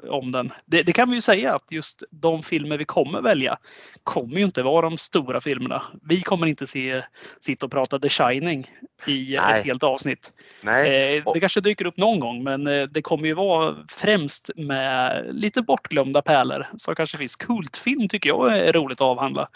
[0.09, 0.51] Om den.
[0.65, 3.59] Det, det kan vi ju säga att just de filmer vi kommer välja
[4.03, 5.83] kommer ju inte vara de stora filmerna.
[6.09, 7.03] Vi kommer inte se,
[7.41, 8.71] sitta och prata The Shining
[9.07, 9.59] i Nej.
[9.59, 10.33] ett helt avsnitt.
[10.63, 14.51] Nej, Eh, det kanske dyker upp någon gång men eh, det kommer ju vara främst
[14.57, 16.67] med lite bortglömda pärlor.
[16.77, 19.49] Så kanske finns kultfilm tycker jag är roligt att avhandla.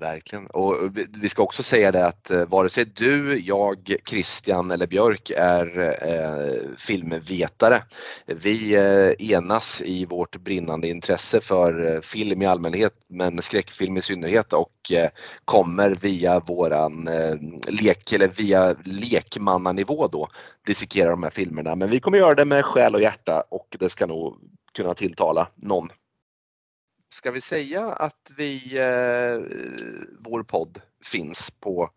[0.00, 0.46] Verkligen.
[0.46, 0.76] Och
[1.22, 5.78] vi- ska också säga det att eh, vare sig du, jag, Christian eller Björk är
[6.08, 7.82] eh, filmvetare.
[8.26, 14.02] Vi eh, enas i vårt brinnande intresse för eh, film i allmänhet men skräckfilm i
[14.02, 15.10] synnerhet och eh,
[15.44, 17.34] kommer via våran eh,
[17.68, 20.28] lek eller via lekmannanivå då
[20.66, 21.74] dissekera de här filmerna.
[21.74, 24.36] Men vi kommer göra det med själ och hjärta och det ska nog
[24.76, 25.88] kunna tilltala någon.
[27.12, 29.40] Ska vi säga att vi, eh,
[30.18, 31.90] vår podd finns på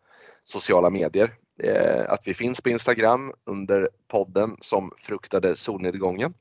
[0.44, 1.34] sociala medier?
[1.64, 6.34] Eh, att vi finns på Instagram under podden som fruktade solnedgången.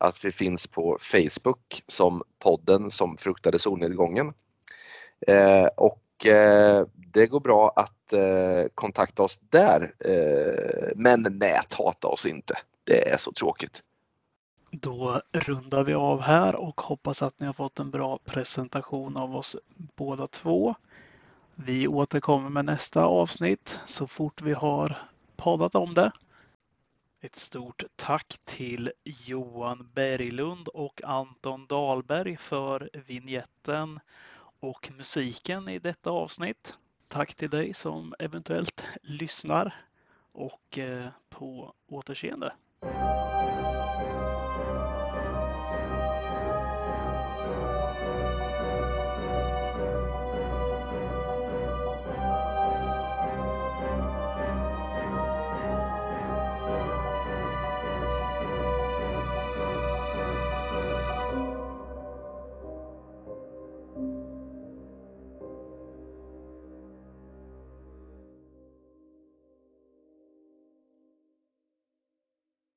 [0.00, 4.32] att vi finns på Facebook som podden som fruktade solnedgången.
[5.26, 9.94] Eh, och eh, det går bra att eh, kontakta oss där.
[10.04, 12.54] Eh, men näthata oss inte.
[12.84, 13.82] Det är så tråkigt.
[14.70, 19.36] Då rundar vi av här och hoppas att ni har fått en bra presentation av
[19.36, 20.74] oss båda två.
[21.54, 24.98] Vi återkommer med nästa avsnitt så fort vi har
[25.36, 26.12] poddat om det.
[27.20, 34.00] Ett stort tack till Johan Berglund och Anton Dahlberg för vignetten
[34.60, 36.78] och musiken i detta avsnitt.
[37.08, 39.74] Tack till dig som eventuellt lyssnar
[40.32, 42.52] och eh, på återseende.